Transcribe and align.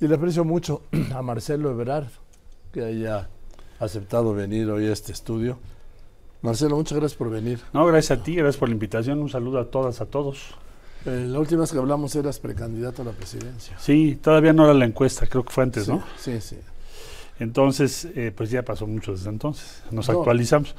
Y 0.00 0.08
le 0.08 0.14
aprecio 0.14 0.44
mucho 0.44 0.82
a 1.14 1.22
Marcelo 1.22 1.70
Ebrard 1.70 2.08
que 2.72 2.84
haya 2.84 3.28
aceptado 3.78 4.34
venir 4.34 4.70
hoy 4.70 4.86
a 4.86 4.92
este 4.92 5.12
estudio. 5.12 5.58
Marcelo, 6.42 6.76
muchas 6.76 6.98
gracias 6.98 7.16
por 7.16 7.30
venir. 7.30 7.60
No, 7.72 7.86
gracias 7.86 8.18
a 8.18 8.22
ti, 8.22 8.34
gracias 8.36 8.58
por 8.58 8.68
la 8.68 8.74
invitación. 8.74 9.18
Un 9.20 9.30
saludo 9.30 9.58
a 9.58 9.64
todas, 9.70 10.00
a 10.00 10.06
todos. 10.06 10.54
Eh, 11.06 11.24
la 11.28 11.38
última 11.38 11.62
vez 11.62 11.72
que 11.72 11.78
hablamos 11.78 12.14
eras 12.14 12.38
precandidato 12.38 13.02
a 13.02 13.04
la 13.06 13.12
presidencia. 13.12 13.78
Sí, 13.78 14.18
todavía 14.22 14.52
no 14.52 14.64
era 14.64 14.74
la 14.74 14.84
encuesta, 14.84 15.26
creo 15.26 15.44
que 15.44 15.52
fue 15.52 15.64
antes, 15.64 15.84
sí, 15.84 15.90
¿no? 15.90 16.04
Sí, 16.18 16.40
sí. 16.40 16.58
Entonces, 17.38 18.06
eh, 18.14 18.32
pues 18.36 18.50
ya 18.50 18.62
pasó 18.62 18.86
mucho 18.86 19.12
desde 19.12 19.30
entonces. 19.30 19.82
Nos 19.90 20.08
No. 20.08 20.18
actualizamos 20.18 20.74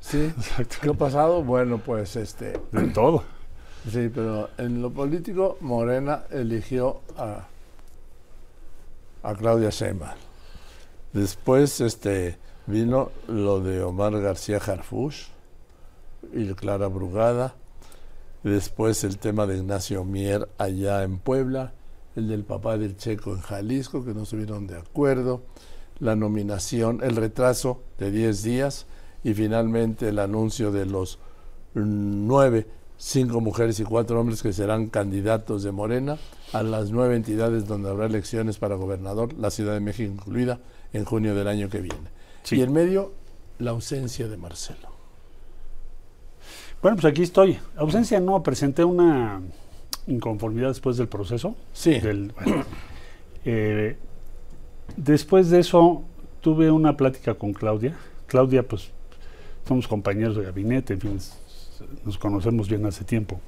Sí. 0.00 0.32
¿Qué 0.80 0.90
ha 0.90 0.94
pasado? 0.94 1.42
Bueno, 1.42 1.78
pues 1.78 2.16
este. 2.16 2.58
de 2.72 2.88
todo. 2.88 3.24
Sí, 3.90 4.10
pero 4.14 4.50
en 4.58 4.80
lo 4.82 4.90
político, 4.90 5.56
Morena 5.60 6.24
eligió 6.30 7.00
a, 7.16 7.46
a 9.28 9.34
Claudia 9.34 9.70
Sheinbaum. 9.70 10.16
Después 11.12 11.80
este, 11.80 12.38
vino 12.66 13.10
lo 13.26 13.60
de 13.60 13.82
Omar 13.82 14.18
García 14.20 14.58
Harfush 14.58 15.26
y 16.32 16.52
Clara 16.54 16.88
Brugada. 16.88 17.54
Después 18.42 19.04
el 19.04 19.18
tema 19.18 19.46
de 19.46 19.58
Ignacio 19.58 20.04
Mier 20.04 20.48
allá 20.56 21.02
en 21.02 21.18
Puebla, 21.18 21.72
el 22.16 22.28
del 22.28 22.44
papá 22.44 22.78
del 22.78 22.96
Checo 22.96 23.34
en 23.34 23.40
Jalisco, 23.40 24.04
que 24.04 24.14
no 24.14 24.22
estuvieron 24.22 24.66
de 24.66 24.78
acuerdo, 24.78 25.42
la 25.98 26.16
nominación, 26.16 27.00
el 27.02 27.16
retraso 27.16 27.82
de 27.98 28.10
10 28.10 28.42
días 28.42 28.86
y 29.24 29.34
finalmente 29.34 30.08
el 30.08 30.20
anuncio 30.20 30.72
de 30.72 30.86
los 30.86 31.18
nueve, 31.74 32.66
cinco 32.98 33.40
mujeres 33.40 33.78
y 33.80 33.84
cuatro 33.84 34.20
hombres 34.20 34.42
que 34.42 34.52
serán 34.52 34.88
candidatos 34.88 35.62
de 35.62 35.70
Morena 35.72 36.18
a 36.52 36.62
las 36.62 36.90
nueve 36.90 37.16
entidades 37.16 37.66
donde 37.66 37.88
habrá 37.88 38.06
elecciones 38.06 38.58
para 38.58 38.74
gobernador, 38.74 39.32
la 39.34 39.50
Ciudad 39.50 39.72
de 39.74 39.80
México 39.80 40.12
incluida, 40.12 40.58
en 40.92 41.04
junio 41.04 41.34
del 41.34 41.48
año 41.48 41.68
que 41.70 41.80
viene. 41.80 42.08
Sí. 42.42 42.56
Y 42.56 42.62
en 42.62 42.72
medio, 42.72 43.12
la 43.58 43.70
ausencia 43.70 44.26
de 44.28 44.36
Marcelo. 44.36 44.88
Bueno, 46.82 46.96
pues 46.96 47.06
aquí 47.12 47.22
estoy. 47.22 47.58
Ausencia 47.76 48.20
no, 48.20 48.42
presenté 48.42 48.84
una 48.84 49.40
inconformidad 50.06 50.68
después 50.68 50.96
del 50.96 51.08
proceso. 51.08 51.56
Sí, 51.72 51.98
del- 52.00 52.32
bueno, 52.32 52.64
eh, 53.44 53.96
después 54.96 55.50
de 55.50 55.60
eso 55.60 56.02
tuve 56.40 56.70
una 56.70 56.96
plática 56.96 57.34
con 57.34 57.52
Claudia. 57.52 57.96
Claudia, 58.26 58.66
pues 58.66 58.90
somos 59.66 59.86
compañeros 59.88 60.36
de 60.36 60.44
gabinete, 60.44 60.94
en 60.94 61.00
fin, 61.00 61.18
nos 62.04 62.18
conocemos 62.18 62.68
bien 62.68 62.84
hace 62.86 63.04
tiempo. 63.04 63.40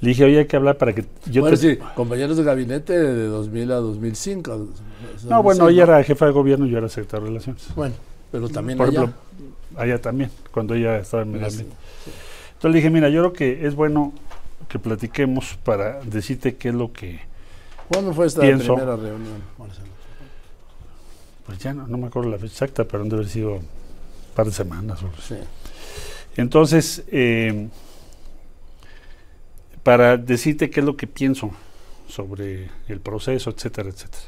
Le 0.00 0.08
dije, 0.08 0.24
oye, 0.24 0.38
hay 0.40 0.46
que 0.46 0.56
hablar 0.56 0.76
para 0.76 0.92
que 0.92 1.04
yo 1.30 1.40
bueno, 1.42 1.56
te- 1.56 1.76
sí, 1.76 1.78
compañeros 1.94 2.36
de 2.36 2.42
gabinete 2.44 2.92
de 2.98 3.26
2000 3.26 3.72
a 3.72 3.76
2005. 3.76 4.66
No, 5.28 5.42
bueno, 5.42 5.68
ella 5.68 5.84
era 5.84 6.02
jefa 6.04 6.26
de 6.26 6.32
gobierno 6.32 6.66
y 6.66 6.70
yo 6.70 6.78
era 6.78 6.88
secretario 6.88 7.24
de 7.24 7.30
Relaciones. 7.30 7.66
Bueno, 7.74 7.94
pero 8.30 8.48
también 8.48 8.76
Por 8.76 8.88
allá. 8.88 8.98
ejemplo, 9.04 9.20
allá 9.76 10.00
también, 10.00 10.30
cuando 10.50 10.74
ella 10.74 10.98
estaba 10.98 11.22
en 11.22 11.32
medio 11.32 11.46
ambiente. 11.46 11.74
Entonces 12.54 12.70
le 12.70 12.76
dije, 12.76 12.90
mira, 12.90 13.08
yo 13.08 13.20
creo 13.20 13.32
que 13.32 13.66
es 13.66 13.74
bueno 13.74 14.12
que 14.68 14.78
platiquemos 14.78 15.56
para 15.64 16.00
decirte 16.02 16.56
qué 16.56 16.68
es 16.70 16.74
lo 16.74 16.92
que... 16.92 17.20
¿Cuándo 17.88 18.12
fue 18.12 18.26
esta 18.26 18.40
Pienso- 18.42 18.74
primera 18.74 18.96
reunión, 18.96 19.42
Marcelo? 19.58 19.88
Pues 21.46 21.58
ya 21.58 21.74
no, 21.74 21.86
no 21.86 21.98
me 21.98 22.06
acuerdo 22.06 22.30
la 22.30 22.38
fecha 22.38 22.52
exacta, 22.64 22.84
pero 22.84 23.02
han 23.02 23.08
de 23.08 23.16
haber 23.16 23.28
sido 23.28 23.52
un 23.56 23.66
par 24.34 24.46
de 24.46 24.52
semanas. 24.52 25.02
o. 25.02 25.10
Sí. 25.20 25.34
Entonces, 26.36 27.04
eh, 27.08 27.68
para 29.82 30.16
decirte 30.16 30.70
qué 30.70 30.80
es 30.80 30.86
lo 30.86 30.96
que 30.96 31.06
pienso 31.06 31.50
sobre 32.08 32.70
el 32.88 33.00
proceso, 33.00 33.50
etcétera, 33.50 33.90
etcétera. 33.90 34.24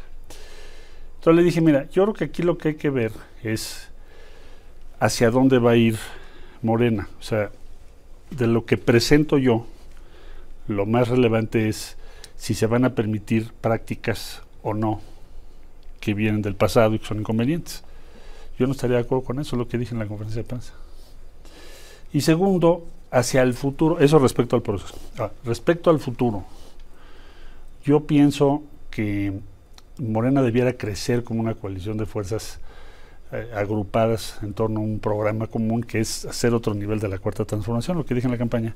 Entonces 1.17 1.37
le 1.37 1.43
dije, 1.43 1.61
mira, 1.61 1.89
yo 1.91 2.05
creo 2.05 2.15
que 2.15 2.25
aquí 2.25 2.43
lo 2.43 2.57
que 2.57 2.69
hay 2.69 2.75
que 2.77 2.91
ver 2.91 3.13
es 3.43 3.89
hacia 5.01 5.31
dónde 5.31 5.59
va 5.59 5.73
a 5.73 5.77
ir 5.77 5.99
Morena. 6.63 7.09
O 7.19 7.23
sea, 7.23 7.51
de 8.31 8.47
lo 8.47 8.65
que 8.65 8.77
presento 8.77 9.39
yo, 9.39 9.67
lo 10.69 10.87
más 10.87 11.09
relevante 11.09 11.69
es 11.69 11.97
si 12.37 12.55
se 12.55 12.67
van 12.67 12.85
a 12.85 12.95
permitir 12.95 13.53
prácticas 13.61 14.43
o 14.63 14.75
no 14.75 15.01
que 16.01 16.15
vienen 16.15 16.43
del 16.43 16.55
pasado 16.55 16.95
y 16.95 16.99
que 16.99 17.07
son 17.07 17.21
inconvenientes. 17.21 17.83
Yo 18.59 18.67
no 18.67 18.73
estaría 18.73 18.97
de 18.97 19.03
acuerdo 19.03 19.25
con 19.25 19.41
eso, 19.41 19.57
lo 19.57 19.69
que 19.69 19.79
dije 19.79 19.95
en 19.95 20.01
la 20.01 20.07
conferencia 20.07 20.43
de 20.43 20.49
prensa. 20.49 20.75
Y 22.13 22.21
segundo, 22.21 22.87
hacia 23.11 23.43
el 23.43 23.55
futuro, 23.55 23.99
eso 24.01 24.19
respecto 24.19 24.57
al 24.57 24.63
proceso. 24.63 24.95
Ah, 25.19 25.31
respecto 25.45 25.91
al 25.91 25.99
futuro, 25.99 26.45
yo 27.85 28.01
pienso 28.07 28.63
que 28.91 29.33
Morena 29.99 30.43
debiera 30.43 30.75
crecer 30.75 31.25
como 31.25 31.41
una 31.41 31.55
coalición 31.55 31.97
de 31.97 32.07
fuerzas 32.07 32.61
eh, 33.33 33.51
agrupadas 33.55 34.39
en 34.43 34.53
torno 34.53 34.81
a 34.81 34.83
un 34.83 35.01
programa 35.01 35.47
común 35.47 35.83
que 35.83 36.01
es 36.01 36.25
hacer 36.27 36.55
otro 36.55 36.75
nivel 36.75 37.01
de 37.01 37.09
la 37.09 37.19
cuarta 37.19 37.45
transformación, 37.45 37.97
lo 37.97 38.05
que 38.05 38.15
dije 38.15 38.27
en 38.27 38.33
la 38.33 38.39
campaña. 38.39 38.75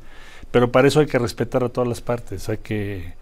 Pero 0.51 0.73
para 0.73 0.89
eso 0.89 1.01
hay 1.01 1.07
que 1.07 1.19
respetar 1.19 1.63
a 1.63 1.69
todas 1.69 1.89
las 1.89 2.01
partes, 2.01 2.49
hay 2.49 2.59
que 2.59 3.15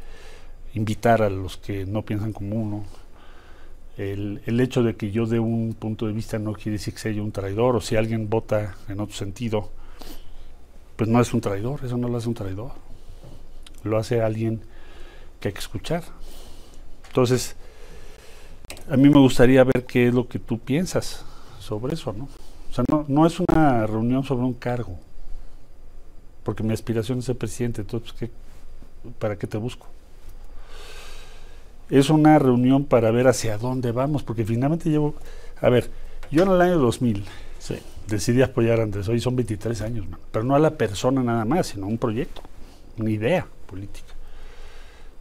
invitar 0.75 1.23
a 1.23 1.31
los 1.31 1.57
que 1.57 1.87
no 1.87 2.03
piensan 2.03 2.33
como 2.33 2.57
uno. 2.57 2.85
El, 3.97 4.41
el 4.47 4.61
hecho 4.61 4.83
de 4.83 4.95
que 4.95 5.11
yo 5.11 5.27
dé 5.27 5.41
un 5.41 5.75
punto 5.75 6.07
de 6.07 6.13
vista 6.13 6.39
no 6.39 6.53
quiere 6.53 6.73
decir 6.73 6.95
que 6.95 7.01
sea 7.01 7.13
yo 7.13 7.25
un 7.25 7.33
traidor, 7.33 7.77
o 7.77 7.81
si 7.81 7.97
alguien 7.97 8.31
vota 8.31 8.77
en 8.89 9.01
otro 9.01 9.17
sentido, 9.17 9.71
pues 10.99 11.09
no 11.09 11.21
es 11.21 11.33
un 11.33 11.41
traidor, 11.41 11.85
eso 11.85 11.97
no 11.97 12.09
lo 12.09 12.19
hace 12.19 12.27
un 12.27 12.35
traidor. 12.35 12.73
Lo 13.85 13.99
hace 13.99 14.21
alguien 14.21 14.61
que 15.39 15.47
hay 15.47 15.55
que 15.55 15.61
escuchar. 15.61 16.03
Entonces, 17.07 17.55
a 18.91 18.97
mí 18.97 19.09
me 19.09 19.21
gustaría 19.21 19.63
ver 19.63 19.87
qué 19.87 20.09
es 20.09 20.15
lo 20.15 20.27
que 20.27 20.41
tú 20.41 20.59
piensas 20.59 21.25
sobre 21.61 21.95
eso, 21.95 22.13
¿no? 22.13 22.25
O 22.25 22.75
sea, 22.75 22.85
no, 23.07 23.27
es 23.27 23.39
una 23.39 23.87
reunión 23.87 24.25
sobre 24.25 24.45
un 24.45 24.55
cargo, 24.55 24.99
porque 26.43 26.65
mi 26.65 26.73
aspiración 26.73 27.21
es 27.21 27.27
ser 27.27 27.39
presidente, 27.39 27.83
entonces, 27.83 28.13
¿qué, 28.19 28.31
¿para 29.21 29.39
qué 29.39 29.47
te 29.47 29.57
busco? 29.57 29.87
Es 31.91 32.11
una 32.11 32.41
reunión 32.41 32.85
para 32.85 33.13
ver 33.13 33.29
hacia 33.29 33.57
dónde 33.57 33.93
vamos, 33.93 34.25
porque 34.25 34.45
finalmente 34.45 34.91
llevo, 34.91 35.15
a 35.61 35.69
ver, 35.69 35.91
yo 36.33 36.43
en 36.43 36.51
el 36.51 36.61
año 36.61 36.79
2000 36.79 37.25
Sí. 37.59 37.77
decidí 38.07 38.43
apoyar 38.43 38.81
a 38.81 38.85
Andrés, 38.85 39.09
hoy 39.09 39.21
son 39.21 39.37
23 39.37 39.83
años, 39.83 40.07
pero 40.31 40.45
no 40.45 40.55
a 40.55 40.59
la 40.59 40.77
persona 40.77 41.23
nada 41.23 41.45
más, 41.45 41.69
sino 41.69 41.87
a 41.87 41.89
un 41.89 41.99
proyecto, 41.99 42.43
una 42.99 43.11
idea 43.11 43.47
política. 43.67 44.15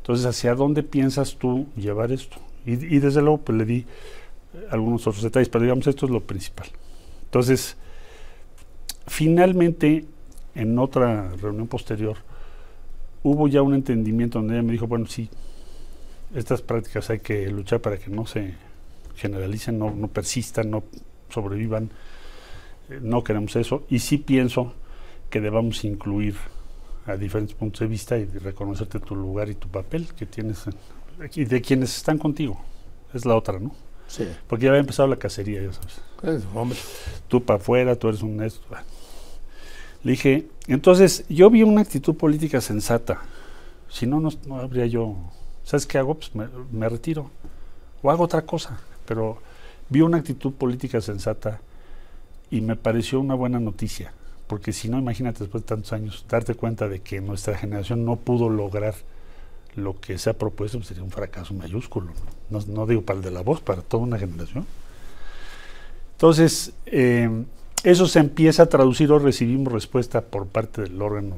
Entonces, 0.02 0.26
¿hacia 0.26 0.56
dónde 0.56 0.84
piensas 0.84 1.36
tú 1.36 1.68
llevar 1.76 2.12
esto? 2.12 2.38
Y, 2.66 3.00
desde 3.00 3.22
luego, 3.22 3.40
pues 3.40 3.58
le 3.58 3.66
di 3.66 3.78
eh, 3.78 3.86
algunos 4.72 5.08
otros 5.08 5.24
detalles, 5.24 5.50
pero 5.50 5.64
digamos, 5.64 5.88
esto 5.88 6.06
es 6.06 6.12
lo 6.12 6.22
principal. 6.22 6.68
Entonces, 7.26 7.76
finalmente, 9.06 10.06
en 10.56 10.80
otra 10.80 11.32
reunión 11.42 11.68
posterior, 11.68 12.18
hubo 13.24 13.48
ya 13.48 13.62
un 13.62 13.74
entendimiento 13.74 14.40
donde 14.40 14.56
ella 14.56 14.64
me 14.64 14.72
dijo, 14.72 14.88
bueno, 14.88 15.08
sí, 15.08 15.30
estas 16.36 16.62
prácticas 16.62 17.10
hay 17.10 17.20
que 17.20 17.48
luchar 17.50 17.82
para 17.82 17.98
que 17.98 18.10
no 18.10 18.26
se 18.26 18.54
generalicen, 19.16 19.80
no, 19.80 20.08
persistan, 20.08 20.70
no 20.70 20.84
sobrevivan, 21.30 21.90
no 23.02 23.24
queremos 23.24 23.56
eso, 23.56 23.84
y 23.90 24.00
sí 24.00 24.18
pienso 24.18 24.74
que 25.30 25.42
debamos 25.42 25.84
incluir 25.84 26.36
a 27.06 27.16
diferentes 27.16 27.56
puntos 27.56 27.82
de 27.82 27.88
vista 27.88 28.18
y 28.18 28.26
reconocerte 28.26 29.00
tu 29.00 29.16
lugar 29.16 29.50
y 29.50 29.56
tu 29.56 29.68
papel 29.68 30.08
que 30.14 30.26
tienes 30.26 30.68
en- 30.68 30.76
y 31.36 31.46
de 31.46 31.62
quienes 31.62 31.96
están 31.98 32.18
contigo. 32.18 32.60
Es 33.14 33.26
la 33.26 33.36
otra, 33.36 33.60
¿no? 33.60 33.72
Sí. 34.08 34.28
Porque 34.48 34.66
ya 34.66 34.70
había 34.72 34.82
empezado 34.82 35.08
la 35.08 35.16
cacería, 35.18 35.62
ya 35.62 35.74
sabes. 35.74 36.02
Es, 36.24 36.48
hombre. 36.54 36.78
Tú 37.28 37.44
para 37.44 37.58
afuera, 37.60 37.96
tú 37.96 38.08
eres 38.10 38.22
un 38.22 38.42
esto. 38.42 38.66
Le 40.04 40.12
dije, 40.12 40.48
entonces 40.68 41.26
yo 41.28 41.50
vi 41.50 41.64
una 41.64 41.82
actitud 41.82 42.16
política 42.16 42.62
sensata. 42.62 43.22
Si 43.90 44.06
no, 44.06 44.20
no, 44.20 44.30
no 44.46 44.58
habría 44.58 44.86
yo. 44.86 45.16
¿Sabes 45.64 45.86
qué 45.86 45.98
hago? 45.98 46.16
Pues 46.16 46.34
me, 46.36 46.48
me 46.72 46.88
retiro. 46.88 47.32
O 48.02 48.12
hago 48.12 48.24
otra 48.24 48.44
cosa. 48.44 48.80
Pero 49.06 49.40
vi 49.90 50.02
una 50.02 50.18
actitud 50.18 50.54
política 50.54 51.02
sensata 51.02 51.60
y 52.50 52.62
me 52.62 52.76
pareció 52.76 53.20
una 53.20 53.36
buena 53.36 53.60
noticia. 53.60 54.14
Porque 54.48 54.72
si 54.72 54.88
no, 54.88 54.98
imagínate 54.98 55.40
después 55.40 55.64
de 55.64 55.68
tantos 55.68 55.92
años, 55.92 56.26
darte 56.30 56.56
cuenta 56.56 56.88
de 56.88 57.02
que 57.02 57.20
nuestra 57.20 57.58
generación 57.58 58.06
no 58.06 58.16
pudo 58.16 58.50
lograr 58.50 58.96
lo 59.76 60.00
que 60.00 60.18
se 60.18 60.30
ha 60.30 60.34
propuesto, 60.34 60.78
pues 60.78 60.88
sería 60.88 61.04
un 61.04 61.12
fracaso 61.12 61.54
mayúsculo. 61.54 62.12
No, 62.50 62.60
no 62.68 62.86
digo 62.88 63.02
para 63.02 63.20
el 63.20 63.26
de 63.26 63.32
la 63.32 63.42
voz, 63.42 63.60
para 63.60 63.82
toda 63.82 64.04
una 64.04 64.18
generación. 64.18 64.66
Entonces, 66.14 66.74
eh, 66.86 67.30
eso 67.84 68.08
se 68.08 68.20
empieza 68.20 68.64
a 68.64 68.66
traducir 68.68 69.12
o 69.12 69.20
recibimos 69.20 69.72
respuesta 69.72 70.22
por 70.22 70.48
parte 70.48 70.82
del 70.84 71.02
órgano 71.02 71.36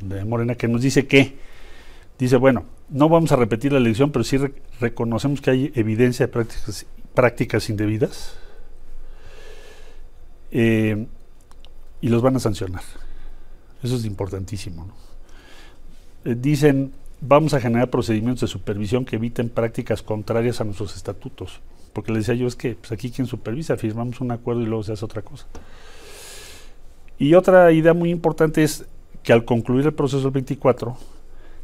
de 0.00 0.24
Morena 0.24 0.54
que 0.54 0.68
nos 0.68 0.82
dice 0.82 1.06
que, 1.06 1.36
dice, 2.18 2.36
bueno, 2.36 2.64
no 2.88 3.08
vamos 3.08 3.32
a 3.32 3.36
repetir 3.36 3.72
la 3.72 3.78
elección, 3.78 4.12
pero 4.12 4.24
sí 4.24 4.38
re- 4.38 4.54
reconocemos 4.80 5.40
que 5.40 5.50
hay 5.50 5.72
evidencia 5.74 6.26
de 6.26 6.32
prácticas, 6.32 6.86
prácticas 7.12 7.68
indebidas 7.68 8.36
eh, 10.58 11.06
y 12.00 12.08
los 12.08 12.22
van 12.22 12.36
a 12.36 12.38
sancionar. 12.40 12.82
Eso 13.82 13.96
es 13.96 14.06
importantísimo. 14.06 14.88
Eh, 16.24 16.34
dicen, 16.34 16.92
vamos 17.20 17.52
a 17.52 17.60
generar 17.60 17.90
procedimientos 17.90 18.40
de 18.40 18.46
supervisión 18.46 19.04
que 19.04 19.16
eviten 19.16 19.50
prácticas 19.50 20.02
contrarias 20.02 20.62
a 20.62 20.64
nuestros 20.64 20.96
estatutos. 20.96 21.60
Porque 21.92 22.10
le 22.10 22.20
decía 22.20 22.34
yo, 22.34 22.46
es 22.46 22.56
que 22.56 22.74
pues 22.74 22.90
aquí 22.90 23.10
quien 23.10 23.26
supervisa, 23.26 23.76
firmamos 23.76 24.22
un 24.22 24.30
acuerdo 24.30 24.62
y 24.62 24.66
luego 24.66 24.82
se 24.82 24.92
hace 24.92 25.04
otra 25.04 25.20
cosa. 25.20 25.46
Y 27.18 27.34
otra 27.34 27.70
idea 27.72 27.92
muy 27.92 28.10
importante 28.10 28.62
es 28.62 28.86
que 29.22 29.34
al 29.34 29.44
concluir 29.44 29.84
el 29.84 29.92
proceso 29.92 30.22
del 30.22 30.30
24 30.30 30.96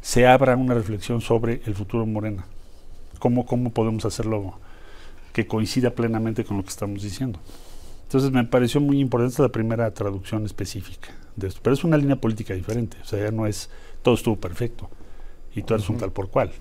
se 0.01 0.27
abra 0.27 0.55
una 0.55 0.75
reflexión 0.75 1.19
sobre 1.19 1.63
el 1.65 1.73
futuro 1.73 2.05
Morena. 2.05 2.45
Cómo, 3.17 3.47
cómo 3.47 3.71
podemos 3.71 4.05
hacerlo 4.05 4.59
que 5.31 5.47
coincida 5.47 5.89
plenamente 5.89 6.43
con 6.43 6.57
lo 6.57 6.63
que 6.63 6.69
estamos 6.69 7.01
diciendo. 7.01 7.39
Entonces 8.13 8.31
me 8.31 8.43
pareció 8.43 8.79
muy 8.79 8.99
importante 8.99 9.41
la 9.41 9.49
primera 9.49 9.91
traducción 9.91 10.45
específica 10.45 11.09
de 11.35 11.47
esto. 11.47 11.61
Pero 11.63 11.73
es 11.73 11.83
una 11.83 11.97
línea 11.97 12.15
política 12.15 12.53
diferente. 12.53 12.95
O 13.01 13.05
sea, 13.05 13.17
ya 13.17 13.31
no 13.31 13.47
es 13.47 13.71
todo 14.03 14.13
estuvo 14.13 14.35
perfecto 14.35 14.87
y 15.55 15.63
tú 15.63 15.73
eres 15.73 15.89
un 15.89 15.97
tal 15.97 16.11
por 16.11 16.29
cual. 16.29 16.51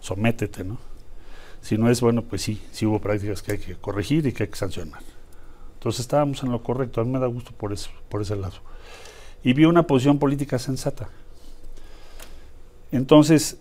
Sométete, 0.00 0.62
¿no? 0.62 0.76
Si 1.62 1.78
no 1.78 1.88
es 1.88 2.02
bueno, 2.02 2.20
pues 2.20 2.42
sí, 2.42 2.60
sí 2.70 2.84
hubo 2.84 3.00
prácticas 3.00 3.40
que 3.40 3.52
hay 3.52 3.58
que 3.58 3.76
corregir 3.76 4.26
y 4.26 4.34
que 4.34 4.42
hay 4.42 4.50
que 4.50 4.56
sancionar. 4.56 5.00
Entonces 5.72 6.00
estábamos 6.00 6.42
en 6.42 6.52
lo 6.52 6.62
correcto. 6.62 7.00
A 7.00 7.04
mí 7.04 7.10
me 7.10 7.18
da 7.18 7.28
gusto 7.28 7.52
por, 7.52 7.72
eso, 7.72 7.88
por 8.10 8.20
ese 8.20 8.36
lado. 8.36 8.56
Y 9.42 9.54
vi 9.54 9.64
una 9.64 9.86
posición 9.86 10.18
política 10.18 10.58
sensata. 10.58 11.08
Entonces, 12.90 13.56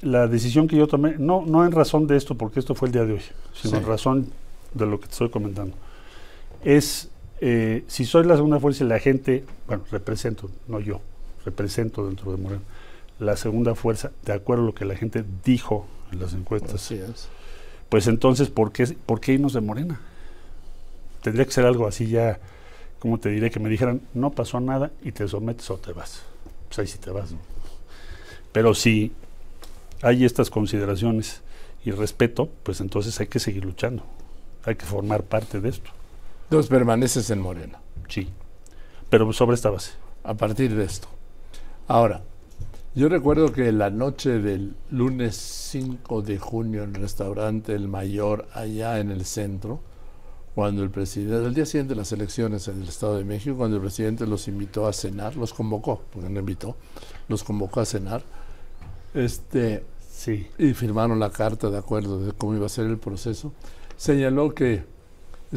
la 0.00 0.26
decisión 0.26 0.66
que 0.66 0.74
yo 0.74 0.88
tomé, 0.88 1.14
no, 1.16 1.44
no 1.46 1.64
en 1.64 1.70
razón 1.70 2.08
de 2.08 2.16
esto, 2.16 2.36
porque 2.36 2.58
esto 2.58 2.74
fue 2.74 2.88
el 2.88 2.92
día 2.92 3.04
de 3.04 3.12
hoy, 3.12 3.22
sino 3.54 3.76
en 3.76 3.86
razón 3.86 4.32
de 4.74 4.86
lo 4.86 4.98
que 4.98 5.06
te 5.06 5.12
estoy 5.12 5.30
comentando, 5.30 5.76
es 6.64 7.10
eh, 7.40 7.82
si 7.88 8.04
soy 8.04 8.24
la 8.24 8.36
segunda 8.36 8.60
fuerza 8.60 8.84
y 8.84 8.86
la 8.86 9.00
gente, 9.00 9.44
bueno, 9.66 9.82
represento, 9.90 10.48
no 10.68 10.78
yo, 10.78 11.00
represento 11.44 12.06
dentro 12.06 12.30
de 12.30 12.40
Morena, 12.40 12.62
la 13.18 13.36
segunda 13.36 13.74
fuerza, 13.74 14.12
de 14.24 14.32
acuerdo 14.32 14.62
a 14.62 14.66
lo 14.66 14.74
que 14.74 14.84
la 14.84 14.94
gente 14.94 15.24
dijo 15.44 15.86
en 16.12 16.20
las 16.20 16.34
encuestas, 16.34 16.92
pues 17.88 18.06
entonces, 18.06 18.48
¿por 18.48 18.70
qué, 18.70 18.86
¿por 19.06 19.20
qué 19.20 19.32
irnos 19.32 19.54
de 19.54 19.60
Morena? 19.60 20.00
Tendría 21.22 21.44
que 21.44 21.50
ser 21.50 21.66
algo 21.66 21.88
así 21.88 22.06
ya, 22.06 22.38
como 23.00 23.18
te 23.18 23.28
diré, 23.30 23.50
que 23.50 23.58
me 23.58 23.68
dijeran, 23.68 24.00
no 24.14 24.30
pasó 24.30 24.60
nada 24.60 24.92
y 25.02 25.10
te 25.10 25.26
sometes 25.26 25.68
o 25.70 25.78
te 25.78 25.92
vas. 25.92 26.22
Pues 26.68 26.78
ahí 26.78 26.86
sí 26.86 26.98
te 26.98 27.10
vas. 27.10 27.34
Pero 28.52 28.72
si 28.74 29.12
hay 30.00 30.24
estas 30.24 30.48
consideraciones 30.48 31.42
y 31.84 31.90
respeto, 31.90 32.48
pues 32.62 32.80
entonces 32.80 33.18
hay 33.18 33.26
que 33.26 33.40
seguir 33.40 33.64
luchando. 33.64 34.04
Hay 34.64 34.76
que 34.76 34.86
formar 34.86 35.24
parte 35.24 35.60
de 35.60 35.68
esto. 35.68 35.90
Entonces 36.44 36.68
permaneces 36.68 37.30
en 37.30 37.40
Morena. 37.40 37.80
Sí, 38.08 38.28
pero 39.08 39.32
sobre 39.32 39.54
esta 39.54 39.70
base. 39.70 39.92
A 40.24 40.34
partir 40.34 40.74
de 40.74 40.84
esto. 40.84 41.08
Ahora, 41.88 42.22
yo 42.94 43.08
recuerdo 43.08 43.52
que 43.52 43.72
la 43.72 43.88
noche 43.88 44.38
del 44.38 44.76
lunes 44.90 45.34
5 45.34 46.20
de 46.20 46.38
junio 46.38 46.84
en 46.84 46.94
el 46.94 47.00
restaurante 47.02 47.74
El 47.74 47.88
Mayor, 47.88 48.46
allá 48.52 49.00
en 49.00 49.10
el 49.10 49.24
centro, 49.24 49.80
cuando 50.54 50.82
el 50.82 50.90
presidente, 50.90 51.46
el 51.46 51.54
día 51.54 51.64
siguiente 51.64 51.94
de 51.94 52.00
las 52.00 52.12
elecciones 52.12 52.68
en 52.68 52.82
el 52.82 52.88
Estado 52.88 53.16
de 53.16 53.24
México, 53.24 53.56
cuando 53.56 53.76
el 53.76 53.82
presidente 53.82 54.26
los 54.26 54.46
invitó 54.46 54.86
a 54.86 54.92
cenar, 54.92 55.36
los 55.36 55.54
convocó, 55.54 56.02
porque 56.12 56.28
no 56.28 56.40
invitó, 56.40 56.76
los 57.28 57.42
convocó 57.42 57.80
a 57.80 57.86
cenar, 57.86 58.22
este, 59.14 59.84
sí. 60.10 60.48
y 60.58 60.74
firmaron 60.74 61.18
la 61.18 61.30
carta 61.30 61.70
de 61.70 61.78
acuerdo 61.78 62.18
de 62.24 62.32
cómo 62.32 62.54
iba 62.54 62.66
a 62.66 62.68
ser 62.68 62.86
el 62.86 62.98
proceso, 62.98 63.54
señaló 63.96 64.54
que 64.54 64.84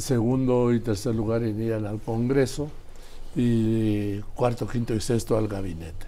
segundo 0.02 0.74
y 0.74 0.80
tercer 0.80 1.16
lugar 1.16 1.44
irían 1.44 1.86
al 1.86 2.00
Congreso 2.00 2.70
y 3.36 4.20
cuarto, 4.36 4.68
quinto 4.68 4.94
y 4.94 5.02
sexto 5.02 5.38
al 5.38 5.48
gabinete. 5.48 6.08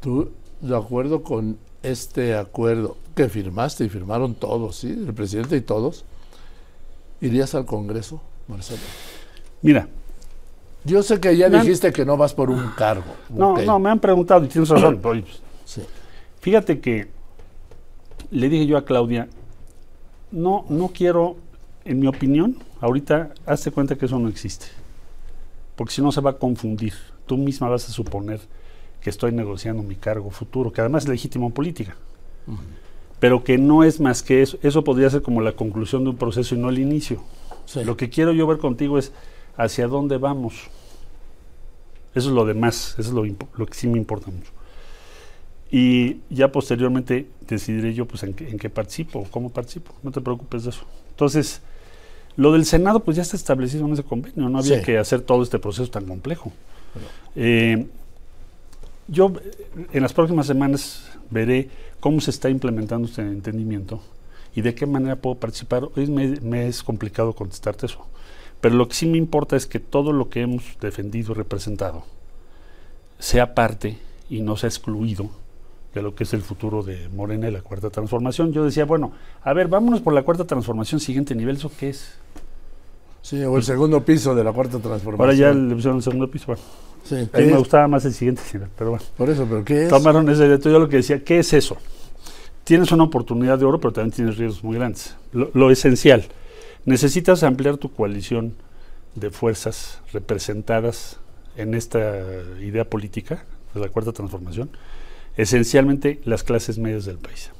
¿Tú, 0.00 0.30
de 0.60 0.76
acuerdo 0.76 1.22
con 1.22 1.58
este 1.82 2.36
acuerdo 2.36 2.96
que 3.14 3.28
firmaste 3.28 3.84
y 3.84 3.88
firmaron 3.88 4.34
todos, 4.34 4.76
¿sí? 4.76 4.88
el 4.88 5.14
presidente 5.14 5.56
y 5.56 5.60
todos, 5.60 6.04
irías 7.20 7.54
al 7.54 7.66
Congreso, 7.66 8.20
Marcelo? 8.48 8.80
Mira. 9.62 9.88
Yo 10.84 11.02
sé 11.04 11.20
que 11.20 11.36
ya 11.36 11.48
dijiste 11.48 11.92
que 11.92 12.04
no 12.04 12.16
vas 12.16 12.34
por 12.34 12.50
un 12.50 12.70
cargo. 12.76 13.04
No, 13.28 13.56
no, 13.56 13.78
me 13.78 13.88
han 13.88 14.00
preguntado 14.00 14.44
y 14.44 14.48
tienes 14.48 14.68
razón. 14.68 15.00
sí. 15.64 15.82
Fíjate 16.40 16.80
que 16.80 17.08
le 18.32 18.48
dije 18.48 18.66
yo 18.66 18.76
a 18.76 18.84
Claudia, 18.84 19.28
no, 20.32 20.64
no 20.68 20.88
quiero, 20.88 21.36
en 21.84 22.00
mi 22.00 22.06
opinión, 22.06 22.56
ahorita 22.80 23.32
hazte 23.46 23.70
cuenta 23.70 23.96
que 23.96 24.06
eso 24.06 24.18
no 24.18 24.28
existe. 24.28 24.66
Porque 25.76 25.92
si 25.92 26.02
no 26.02 26.12
se 26.12 26.20
va 26.20 26.30
a 26.30 26.38
confundir. 26.38 26.94
Tú 27.26 27.36
misma 27.36 27.68
vas 27.68 27.88
a 27.88 27.92
suponer 27.92 28.40
que 29.00 29.10
estoy 29.10 29.32
negociando 29.32 29.82
mi 29.82 29.96
cargo 29.96 30.30
futuro, 30.30 30.72
que 30.72 30.80
además 30.80 31.04
es 31.04 31.08
legítimo 31.08 31.46
en 31.46 31.52
política. 31.52 31.96
Pero 33.18 33.44
que 33.44 33.58
no 33.58 33.84
es 33.84 34.00
más 34.00 34.22
que 34.22 34.42
eso. 34.42 34.58
Eso 34.62 34.84
podría 34.84 35.10
ser 35.10 35.22
como 35.22 35.40
la 35.40 35.52
conclusión 35.52 36.04
de 36.04 36.10
un 36.10 36.16
proceso 36.16 36.54
y 36.54 36.58
no 36.58 36.68
el 36.68 36.78
inicio. 36.78 37.22
Lo 37.84 37.96
que 37.96 38.10
quiero 38.10 38.32
yo 38.32 38.46
ver 38.46 38.58
contigo 38.58 38.98
es 38.98 39.12
hacia 39.56 39.86
dónde 39.86 40.18
vamos. 40.18 40.54
Eso 42.14 42.28
es 42.28 42.34
lo 42.34 42.44
demás, 42.44 42.94
eso 42.98 43.08
es 43.08 43.14
lo, 43.14 43.24
lo 43.56 43.66
que 43.66 43.74
sí 43.74 43.86
me 43.86 43.98
importa 43.98 44.30
mucho. 44.30 44.50
Y 45.70 46.18
ya 46.28 46.52
posteriormente 46.52 47.28
decidiré 47.48 47.94
yo 47.94 48.06
pues 48.06 48.22
en 48.24 48.34
qué, 48.34 48.50
en 48.50 48.58
qué 48.58 48.68
participo, 48.68 49.26
cómo 49.30 49.50
participo. 49.50 49.92
No 50.02 50.10
te 50.10 50.20
preocupes 50.20 50.64
de 50.64 50.70
eso. 50.70 50.84
Entonces, 51.10 51.62
lo 52.36 52.52
del 52.52 52.64
Senado 52.64 53.00
pues 53.00 53.16
ya 53.16 53.22
está 53.22 53.36
establecido 53.36 53.86
en 53.86 53.92
ese 53.92 54.02
convenio. 54.02 54.48
No 54.48 54.58
había 54.58 54.82
que 54.82 54.98
hacer 54.98 55.20
todo 55.20 55.42
este 55.42 55.58
proceso 55.58 55.90
tan 55.90 56.06
complejo. 56.06 56.52
Eh, 57.36 57.86
yo 59.08 59.32
en 59.92 60.02
las 60.02 60.12
próximas 60.12 60.46
semanas 60.46 61.10
veré 61.30 61.68
cómo 62.00 62.20
se 62.20 62.30
está 62.30 62.48
implementando 62.48 63.08
este 63.08 63.22
entendimiento 63.22 64.00
y 64.54 64.62
de 64.62 64.74
qué 64.74 64.86
manera 64.86 65.16
puedo 65.16 65.36
participar. 65.36 65.88
Hoy 65.96 66.06
me, 66.06 66.68
es 66.68 66.82
complicado 66.82 67.34
contestarte 67.34 67.86
eso. 67.86 68.06
Pero 68.60 68.76
lo 68.76 68.88
que 68.88 68.94
sí 68.94 69.06
me 69.06 69.18
importa 69.18 69.56
es 69.56 69.66
que 69.66 69.80
todo 69.80 70.12
lo 70.12 70.28
que 70.28 70.42
hemos 70.42 70.64
defendido 70.80 71.32
y 71.32 71.34
representado 71.34 72.04
sea 73.18 73.54
parte 73.54 73.98
y 74.30 74.40
no 74.40 74.56
sea 74.56 74.68
excluido 74.68 75.30
de 75.94 76.02
lo 76.02 76.14
que 76.14 76.24
es 76.24 76.32
el 76.32 76.42
futuro 76.42 76.82
de 76.82 77.08
Morena 77.08 77.48
y 77.48 77.52
la 77.52 77.60
cuarta 77.60 77.90
transformación. 77.90 78.52
Yo 78.52 78.64
decía, 78.64 78.84
bueno, 78.84 79.12
a 79.42 79.52
ver, 79.52 79.68
vámonos 79.68 80.00
por 80.00 80.14
la 80.14 80.22
cuarta 80.22 80.46
transformación, 80.46 81.00
siguiente 81.00 81.34
nivel, 81.34 81.56
¿eso 81.56 81.70
qué 81.78 81.90
es? 81.90 82.14
Sí, 83.22 83.42
o 83.42 83.56
el 83.56 83.62
segundo 83.62 84.04
piso 84.04 84.34
de 84.34 84.44
la 84.44 84.52
cuarta 84.52 84.78
transformación. 84.78 85.20
Ahora 85.20 85.34
ya 85.34 85.52
le 85.52 85.74
pusieron 85.74 85.98
el 85.98 86.02
segundo 86.02 86.30
piso, 86.30 86.46
bueno. 86.48 86.62
Sí, 87.04 87.28
a 87.32 87.38
mí 87.38 87.46
me 87.46 87.56
gustaba 87.56 87.88
más 87.88 88.04
el 88.04 88.12
siguiente 88.12 88.42
nivel, 88.52 88.68
pero 88.76 88.90
bueno. 88.90 89.04
Por 89.16 89.30
eso, 89.30 89.46
pero 89.48 89.64
¿qué 89.64 89.84
es? 89.84 89.88
Tomaron 89.88 90.28
ese 90.28 90.46
reto, 90.46 90.70
yo 90.70 90.78
lo 90.78 90.88
que 90.88 90.96
decía, 90.96 91.24
¿qué 91.24 91.38
es 91.38 91.52
eso? 91.52 91.76
Tienes 92.64 92.92
una 92.92 93.04
oportunidad 93.04 93.58
de 93.58 93.64
oro, 93.64 93.80
pero 93.80 93.92
también 93.92 94.14
tienes 94.14 94.36
riesgos 94.36 94.62
muy 94.62 94.76
grandes. 94.76 95.16
lo 95.32 95.70
esencial, 95.70 96.24
necesitas 96.84 97.42
ampliar 97.42 97.76
tu 97.76 97.92
coalición 97.92 98.54
de 99.14 99.30
fuerzas 99.30 100.00
representadas 100.12 101.18
en 101.56 101.74
esta 101.74 102.22
idea 102.60 102.84
política 102.84 103.44
de 103.74 103.80
la 103.80 103.88
cuarta 103.88 104.12
transformación 104.12 104.70
esencialmente 105.36 106.20
las 106.24 106.42
clases 106.42 106.78
medias 106.78 107.04
del 107.04 107.18
país. 107.18 107.50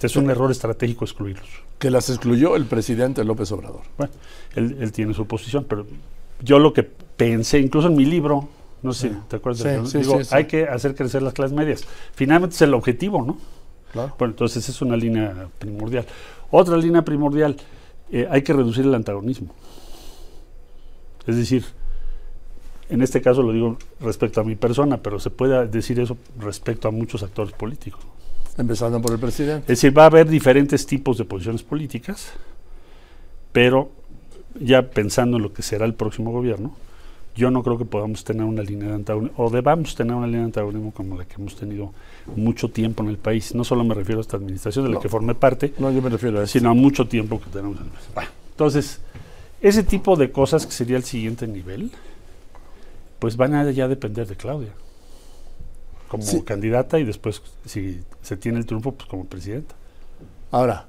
Es 0.00 0.16
un 0.16 0.30
error 0.30 0.50
estratégico 0.50 1.04
excluirlos. 1.04 1.48
Que 1.78 1.90
las 1.90 2.08
excluyó 2.08 2.56
el 2.56 2.66
presidente 2.66 3.24
López 3.24 3.50
Obrador. 3.52 3.82
Bueno, 3.96 4.12
él, 4.54 4.92
tiene 4.92 5.14
su 5.14 5.26
posición, 5.26 5.66
pero 5.68 5.86
yo 6.40 6.58
lo 6.58 6.72
que 6.72 6.84
pensé, 6.84 7.58
incluso 7.58 7.88
en 7.88 7.96
mi 7.96 8.04
libro, 8.04 8.48
no 8.82 8.92
sé, 8.92 9.12
¿te 9.28 9.36
acuerdas? 9.36 9.90
Sí, 9.90 9.98
digo, 9.98 10.20
hay 10.30 10.44
que 10.44 10.64
hacer 10.64 10.94
crecer 10.94 11.22
las 11.22 11.32
clases 11.32 11.56
medias. 11.56 11.84
Finalmente 12.14 12.54
es 12.54 12.62
el 12.62 12.74
objetivo, 12.74 13.24
¿no? 13.24 13.38
Claro. 13.92 14.14
Bueno, 14.18 14.32
entonces 14.32 14.68
es 14.68 14.80
una 14.82 14.96
línea 14.96 15.48
primordial. 15.58 16.06
Otra 16.50 16.76
línea 16.76 17.02
primordial, 17.02 17.56
eh, 18.12 18.28
hay 18.30 18.42
que 18.42 18.52
reducir 18.52 18.84
el 18.84 18.94
antagonismo. 18.94 19.52
Es 21.26 21.36
decir, 21.36 21.64
en 22.88 23.02
este 23.02 23.20
caso 23.20 23.42
lo 23.42 23.52
digo 23.52 23.76
respecto 24.00 24.40
a 24.40 24.44
mi 24.44 24.54
persona, 24.54 24.98
pero 24.98 25.18
se 25.20 25.30
puede 25.30 25.66
decir 25.66 25.98
eso 26.00 26.16
respecto 26.38 26.88
a 26.88 26.90
muchos 26.90 27.22
actores 27.22 27.52
políticos. 27.52 28.00
Empezando 28.58 29.00
por 29.00 29.12
el 29.12 29.20
presidente. 29.20 29.72
Es 29.72 29.80
decir, 29.80 29.96
va 29.96 30.02
a 30.02 30.06
haber 30.06 30.28
diferentes 30.28 30.84
tipos 30.84 31.16
de 31.16 31.24
posiciones 31.24 31.62
políticas, 31.62 32.32
pero 33.52 33.90
ya 34.60 34.82
pensando 34.82 35.36
en 35.36 35.44
lo 35.44 35.52
que 35.52 35.62
será 35.62 35.86
el 35.86 35.94
próximo 35.94 36.32
gobierno, 36.32 36.74
yo 37.36 37.52
no 37.52 37.62
creo 37.62 37.78
que 37.78 37.84
podamos 37.84 38.24
tener 38.24 38.42
una 38.42 38.62
línea 38.62 38.88
de 38.88 38.94
antagonismo, 38.94 39.44
o 39.44 39.48
debamos 39.48 39.94
tener 39.94 40.12
una 40.12 40.26
línea 40.26 40.40
de 40.40 40.46
antagonismo 40.46 40.90
como 40.90 41.16
la 41.16 41.24
que 41.24 41.34
hemos 41.34 41.54
tenido 41.54 41.92
mucho 42.34 42.68
tiempo 42.68 43.04
en 43.04 43.10
el 43.10 43.16
país. 43.16 43.54
No 43.54 43.62
solo 43.62 43.84
me 43.84 43.94
refiero 43.94 44.18
a 44.18 44.22
esta 44.22 44.36
administración 44.36 44.86
de 44.86 44.94
la 44.94 45.00
que 45.00 45.08
formé 45.08 45.36
parte, 45.36 45.72
no, 45.78 45.92
yo 45.92 46.02
me 46.02 46.10
refiero 46.10 46.40
a 46.40 46.46
sino 46.48 46.70
a 46.70 46.74
mucho 46.74 47.06
tiempo 47.06 47.40
que 47.40 47.48
tenemos 47.50 47.78
en 47.78 47.84
el 47.84 47.90
país. 48.12 48.28
entonces, 48.50 49.00
ese 49.60 49.84
tipo 49.84 50.16
de 50.16 50.32
cosas 50.32 50.66
que 50.66 50.72
sería 50.72 50.96
el 50.96 51.04
siguiente 51.04 51.46
nivel, 51.46 51.92
pues 53.20 53.36
van 53.36 53.54
a 53.54 53.70
ya 53.70 53.86
depender 53.86 54.26
de 54.26 54.34
Claudia 54.34 54.72
como 56.08 56.44
candidata 56.44 56.98
y 56.98 57.04
después 57.04 57.42
si 57.64 58.00
se 58.22 58.36
tiene 58.36 58.58
el 58.58 58.66
triunfo 58.66 58.92
pues 58.92 59.08
como 59.08 59.26
presidenta. 59.26 59.74
Ahora, 60.50 60.86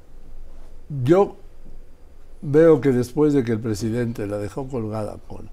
yo 1.04 1.36
veo 2.42 2.80
que 2.80 2.92
después 2.92 3.34
de 3.34 3.44
que 3.44 3.52
el 3.52 3.60
presidente 3.60 4.26
la 4.26 4.38
dejó 4.38 4.68
colgada 4.68 5.18
con 5.28 5.50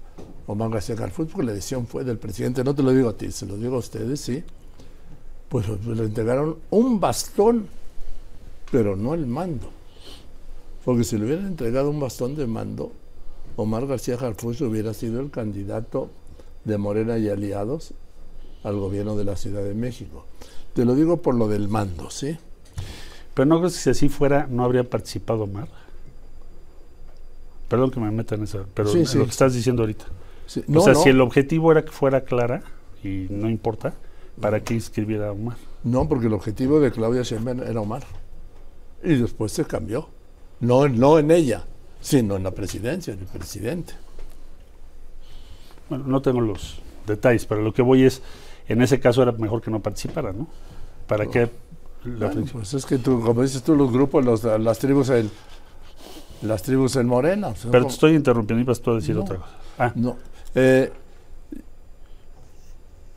Omar 0.47 0.69
García 0.69 0.95
Carfus, 0.95 1.27
porque 1.27 1.45
la 1.45 1.53
decisión 1.53 1.87
fue 1.87 2.03
del 2.03 2.17
presidente, 2.17 2.63
no 2.63 2.73
te 2.73 2.83
lo 2.83 2.91
digo 2.91 3.09
a 3.09 3.17
ti, 3.17 3.31
se 3.31 3.45
lo 3.45 3.57
digo 3.57 3.75
a 3.75 3.79
ustedes, 3.79 4.21
sí, 4.21 4.43
Pues, 5.49 5.67
pues 5.67 5.97
le 5.97 6.05
entregaron 6.05 6.57
un 6.69 6.99
bastón, 6.99 7.67
pero 8.71 8.95
no 8.95 9.13
el 9.13 9.27
mando. 9.27 9.69
Porque 10.85 11.03
si 11.03 11.17
le 11.17 11.25
hubieran 11.25 11.47
entregado 11.47 11.89
un 11.89 11.99
bastón 11.99 12.35
de 12.35 12.47
mando, 12.47 12.93
Omar 13.57 13.87
García 13.87 14.15
Harfuch 14.15 14.61
hubiera 14.61 14.93
sido 14.93 15.19
el 15.19 15.31
candidato 15.31 16.09
de 16.63 16.77
Morena 16.77 17.17
y 17.17 17.27
aliados 17.27 17.93
al 18.67 18.77
gobierno 18.77 19.15
de 19.15 19.23
la 19.25 19.35
Ciudad 19.35 19.63
de 19.63 19.73
México. 19.73 20.25
Te 20.73 20.85
lo 20.85 20.95
digo 20.95 21.17
por 21.21 21.35
lo 21.35 21.47
del 21.47 21.67
mando, 21.67 22.09
¿sí? 22.09 22.37
Pero 23.33 23.45
no 23.45 23.57
creo 23.59 23.69
que 23.69 23.75
si 23.75 23.89
así 23.89 24.09
fuera, 24.09 24.47
no 24.49 24.63
habría 24.63 24.83
participado 24.89 25.43
Omar. 25.43 25.67
Perdón 27.67 27.91
que 27.91 27.99
me 27.99 28.09
meta 28.11 28.35
en 28.35 28.43
eso, 28.43 28.65
pero 28.73 28.89
Sí, 28.89 28.99
en 28.99 29.05
sí. 29.05 29.17
lo 29.17 29.25
que 29.25 29.31
estás 29.31 29.53
diciendo 29.53 29.83
ahorita. 29.83 30.05
Sí, 30.45 30.63
o 30.73 30.81
sea, 30.81 30.93
no, 30.93 31.03
si 31.03 31.09
el 31.09 31.19
objetivo 31.21 31.71
era 31.71 31.83
que 31.83 31.91
fuera 31.91 32.21
clara, 32.21 32.63
y 33.03 33.27
no 33.29 33.49
importa, 33.49 33.93
¿para 34.39 34.63
qué 34.63 34.73
inscribiera 34.73 35.29
a 35.29 35.31
Omar? 35.33 35.57
no, 35.83 36.07
porque 36.09 36.27
el 36.27 36.33
objetivo 36.33 36.79
de 36.79 36.91
Claudia 36.91 37.21
Sheinbaum 37.23 37.61
era 37.63 37.79
Omar. 37.81 38.03
Y 39.03 39.15
después 39.15 39.51
se 39.51 39.65
cambió. 39.65 40.09
No, 40.59 40.87
no 40.87 41.19
en 41.19 41.31
ella, 41.31 41.65
sino 42.01 42.35
en 42.35 42.43
la 42.43 42.51
presidencia, 42.51 43.13
en 43.13 43.19
el 43.19 43.25
presidente. 43.27 43.93
Bueno, 45.89 46.05
no 46.07 46.21
tengo 46.21 46.41
los 46.41 46.79
detalles, 47.05 47.45
pero 47.45 47.61
lo 47.61 47.73
que 47.73 47.81
voy 47.81 48.03
es, 48.03 48.21
en 48.67 48.81
ese 48.81 48.99
caso 48.99 49.21
era 49.23 49.31
mejor 49.33 49.61
que 49.61 49.71
no 49.71 49.79
participara, 49.81 50.33
¿no? 50.33 50.47
¿Para 51.07 51.25
No. 51.25 51.31
qué? 51.31 51.49
la 52.05 52.27
Bueno, 52.27 52.45
pues 52.53 52.73
es 52.73 52.85
que 52.85 52.97
tú, 52.99 53.21
como 53.21 53.41
dices 53.41 53.63
tú, 53.63 53.75
los 53.75 53.91
grupos, 53.91 54.23
los- 54.23 54.43
las 54.43 54.79
tribus 54.79 55.09
en, 55.09 55.29
las 56.41 56.61
tribus 56.63 56.95
en 56.95 57.07
Morena. 57.07 57.53
pero 57.71 57.85
te 57.85 57.91
estoy 57.91 58.13
interrumpiendo 58.15 58.61
y 58.61 58.65
vas 58.65 58.79
tú 58.81 58.91
a 58.91 58.95
decir 58.95 59.15
No. 59.15 59.21
otra 59.23 59.37
cosa. 59.37 59.49
Ah, 59.77 59.91
No. 59.95 60.15
Eh, 60.55 60.91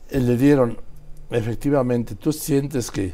eh, 0.09 0.19
le 0.19 0.37
dieron, 0.37 0.77
efectivamente, 1.29 2.15
tú 2.15 2.33
sientes 2.33 2.91
que 2.91 3.13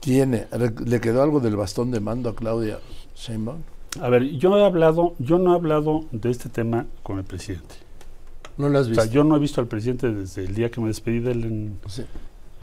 tiene, 0.00 0.46
le 0.84 1.00
quedó 1.00 1.22
algo 1.22 1.40
del 1.40 1.56
bastón 1.56 1.90
de 1.90 1.98
mando 2.00 2.28
a 2.30 2.36
Claudia 2.36 2.78
Sheinbaum. 3.16 3.62
a 4.00 4.08
ver, 4.08 4.24
yo 4.36 4.56
he 4.58 4.64
hablado, 4.64 5.14
yo 5.18 5.38
no 5.38 5.52
he 5.52 5.56
hablado 5.56 6.04
de 6.12 6.30
este 6.30 6.48
tema 6.48 6.86
con 7.02 7.18
el 7.18 7.24
presidente. 7.24 7.74
¿No 8.58 8.68
lo 8.68 8.78
has 8.78 8.86
O 8.86 8.88
visto? 8.90 9.02
sea, 9.04 9.12
yo 9.12 9.24
no 9.24 9.36
he 9.36 9.38
visto 9.38 9.60
al 9.60 9.66
presidente 9.66 10.10
desde 10.12 10.44
el 10.44 10.54
día 10.54 10.70
que 10.70 10.80
me 10.80 10.88
despedí 10.88 11.18
de 11.20 11.32
él 11.32 11.44
en, 11.44 11.78
Sí. 11.88 12.04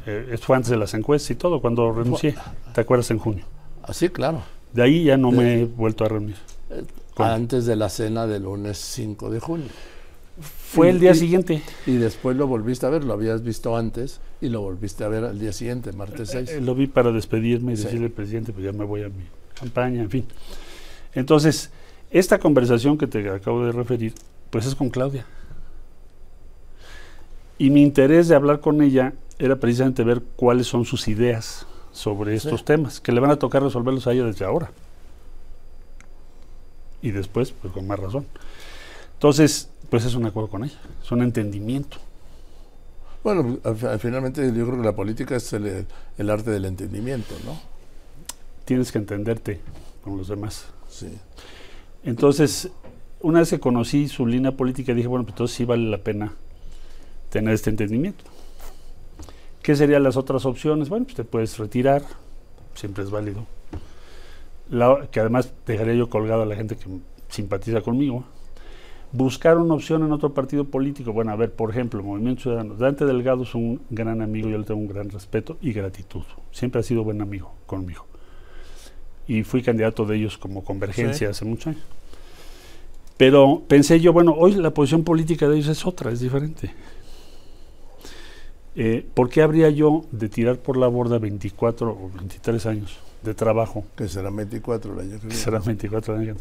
eh, 0.08 0.38
fue 0.42 0.56
antes 0.56 0.70
de 0.72 0.78
las 0.78 0.94
encuestas 0.94 1.32
y 1.32 1.36
todo, 1.36 1.62
cuando 1.62 1.92
renuncié, 1.92 2.36
¿te 2.74 2.82
acuerdas? 2.82 3.12
En 3.12 3.20
junio. 3.20 3.46
Así, 3.84 4.10
claro. 4.10 4.42
De 4.74 4.82
ahí 4.82 5.04
ya 5.04 5.18
no 5.18 5.30
De- 5.32 5.38
me 5.38 5.62
he 5.62 5.66
vuelto 5.66 6.04
a 6.06 6.10
reunir. 6.10 6.36
Eh. 6.72 6.84
Antes 7.18 7.66
de 7.68 7.76
la 7.76 7.90
cena 7.90 8.26
del 8.26 8.44
lunes 8.44 8.78
5 8.80 9.30
de 9.30 9.40
junio. 9.40 9.68
Fue 10.42 10.88
Y- 10.88 10.90
el 10.90 11.00
día 11.00 11.12
y- 11.12 11.16
siguiente. 11.16 11.62
Y 11.86 11.98
después 11.98 12.36
lo 12.36 12.48
volviste 12.48 12.88
a 12.88 12.90
ver, 12.90 13.04
lo 13.04 13.14
habías 13.14 13.44
visto 13.44 13.78
antes 13.78 14.20
y 14.42 14.50
lo 14.50 14.62
volviste 14.62 15.04
a 15.04 15.08
ver 15.10 15.24
al 15.24 15.38
día 15.38 15.54
siguiente, 15.54 15.92
martes 15.94 16.30
6. 16.32 16.50
Eh, 16.50 16.60
lo 16.62 16.74
vi 16.74 16.88
para 16.88 17.12
despedirme 17.12 17.74
y 17.74 17.78
Sí. 17.78 17.84
decirle 17.84 18.08
al 18.08 18.12
presidente, 18.12 18.52
pues 18.52 18.66
ya 18.66 18.72
me 18.72 18.84
voy 18.84 19.04
a 19.04 19.10
mi 19.10 19.26
campaña, 19.54 20.02
en 20.02 20.10
fin. 20.10 20.26
Entonces, 21.14 21.70
esta 22.10 22.40
conversación 22.40 22.98
que 22.98 23.06
te 23.06 23.30
acabo 23.30 23.64
de 23.66 23.72
referir, 23.72 24.14
pues 24.50 24.66
es 24.66 24.74
con 24.74 24.90
Claudia. 24.90 25.26
Y 27.64 27.70
mi 27.70 27.82
interés 27.82 28.28
de 28.28 28.36
hablar 28.36 28.60
con 28.60 28.82
ella 28.82 29.14
era 29.40 29.56
precisamente 29.56 30.04
ver 30.04 30.22
cuáles 30.36 30.68
son 30.68 30.84
sus 30.84 31.08
ideas 31.08 31.66
sobre 31.94 32.36
estos 32.36 32.60
Sí. 32.60 32.66
temas, 32.66 33.00
que 33.00 33.14
le 33.14 33.22
van 33.22 33.32
a 33.32 33.38
tocar 33.38 33.64
resolverlos 33.64 34.06
a 34.06 34.12
ella 34.12 34.26
desde 34.26 34.44
ahora. 34.44 34.70
Y 37.02 37.12
después, 37.12 37.54
pues 37.54 37.74
con 37.74 37.88
más 37.88 37.98
razón. 38.02 38.26
Entonces, 39.14 39.70
pues 39.90 40.04
es 40.04 40.14
un 40.16 40.26
acuerdo 40.26 40.50
con 40.50 40.66
ella, 40.66 40.78
es 41.02 41.10
un 41.14 41.22
entendimiento. 41.22 42.00
Bueno, 43.24 43.58
al 43.64 43.78
fi- 43.78 43.88
finalmente 43.98 44.46
yo 44.54 44.66
creo 44.66 44.80
que 44.80 44.84
la 44.86 44.96
política 44.98 45.38
es 45.38 45.54
el, 45.54 45.86
el 46.18 46.30
arte 46.30 46.52
del 46.52 46.66
entendimiento, 46.66 47.34
¿no? 47.46 47.58
Tienes 48.66 48.92
que 48.92 48.98
entenderte 48.98 49.62
con 50.04 50.18
los 50.18 50.28
demás. 50.28 50.66
Sí. 50.90 51.08
Entonces, 52.04 52.70
una 53.22 53.40
vez 53.40 53.52
que 53.52 53.62
conocí 53.62 54.10
su 54.10 54.28
línea 54.28 54.52
política, 54.52 54.94
dije, 54.94 55.08
bueno, 55.08 55.24
pues 55.24 55.36
entonces 55.36 55.56
sí 55.56 55.64
vale 55.64 55.90
la 55.90 56.00
pena 56.00 56.34
tener 57.34 57.54
este 57.56 57.72
entendimiento. 57.72 58.24
¿Qué 59.64 59.76
serían 59.76 60.04
las 60.04 60.18
otras 60.18 60.46
opciones? 60.46 60.88
Bueno, 60.90 61.06
pues 61.06 61.16
te 61.16 61.24
puedes 61.24 61.58
retirar, 61.58 62.04
siempre 62.76 63.04
es 63.04 63.10
válido. 63.10 63.46
La- 64.70 65.08
que 65.12 65.20
además 65.20 65.52
dejaría 65.66 65.96
yo 65.96 66.10
colgado 66.10 66.44
a 66.44 66.46
la 66.46 66.56
gente 66.56 66.76
que 66.76 66.86
simpatiza 67.30 67.82
conmigo. 67.82 68.24
Buscar 69.12 69.58
una 69.58 69.74
opción 69.74 70.04
en 70.04 70.12
otro 70.12 70.34
partido 70.34 70.66
político. 70.66 71.12
Bueno, 71.12 71.32
a 71.32 71.36
ver, 71.36 71.52
por 71.52 71.70
ejemplo, 71.72 72.04
Movimiento 72.04 72.44
Ciudadano. 72.44 72.76
Dante 72.76 73.06
Delgado 73.06 73.44
es 73.44 73.56
un 73.56 73.82
gran 73.90 74.22
amigo, 74.22 74.50
yo 74.50 74.58
le 74.58 74.64
tengo 74.64 74.80
un 74.80 74.88
gran 74.88 75.10
respeto 75.10 75.58
y 75.62 75.72
gratitud. 75.74 76.24
Siempre 76.52 76.80
ha 76.82 76.84
sido 76.84 77.04
buen 77.04 77.22
amigo 77.22 77.54
conmigo. 77.66 78.06
Y 79.28 79.44
fui 79.44 79.62
candidato 79.64 80.06
de 80.06 80.18
ellos 80.18 80.38
como 80.38 80.64
convergencia 80.64 81.28
Sí. 81.28 81.32
hace 81.32 81.46
muchos 81.46 81.68
años. 81.68 81.82
Pero 83.18 83.62
pensé 83.68 84.00
yo, 84.00 84.12
bueno, 84.14 84.34
hoy 84.38 84.54
la 84.56 84.72
posición 84.72 85.04
política 85.04 85.48
de 85.48 85.56
ellos 85.58 85.70
es 85.70 85.86
otra, 85.86 86.12
es 86.12 86.20
diferente. 86.20 86.72
Eh, 88.76 89.06
¿Por 89.14 89.30
qué 89.30 89.42
habría 89.42 89.70
yo 89.70 90.06
de 90.12 90.30
tirar 90.30 90.58
por 90.58 90.78
la 90.78 90.88
borda 90.88 91.20
24 91.20 91.92
o 91.92 92.12
23 92.16 92.66
años 92.66 93.00
de 93.22 93.34
trabajo, 93.34 93.86
Que 93.96 94.08
será 94.08 94.30
24 94.30 94.94
el 94.94 95.00
año 95.00 95.20
que 95.20 95.28
viene. 95.28 95.36
serán 95.36 95.64
24 95.64 96.16
años, 96.16 96.38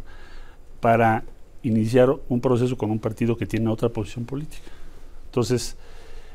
para 0.81 1.25
iniciar 1.63 2.09
un 2.29 2.41
proceso 2.41 2.77
con 2.77 2.91
un 2.91 2.99
partido 2.99 3.37
que 3.37 3.47
tiene 3.47 3.69
otra 3.69 3.91
posición 3.91 4.25
política? 4.25 4.71
Entonces, 5.27 5.77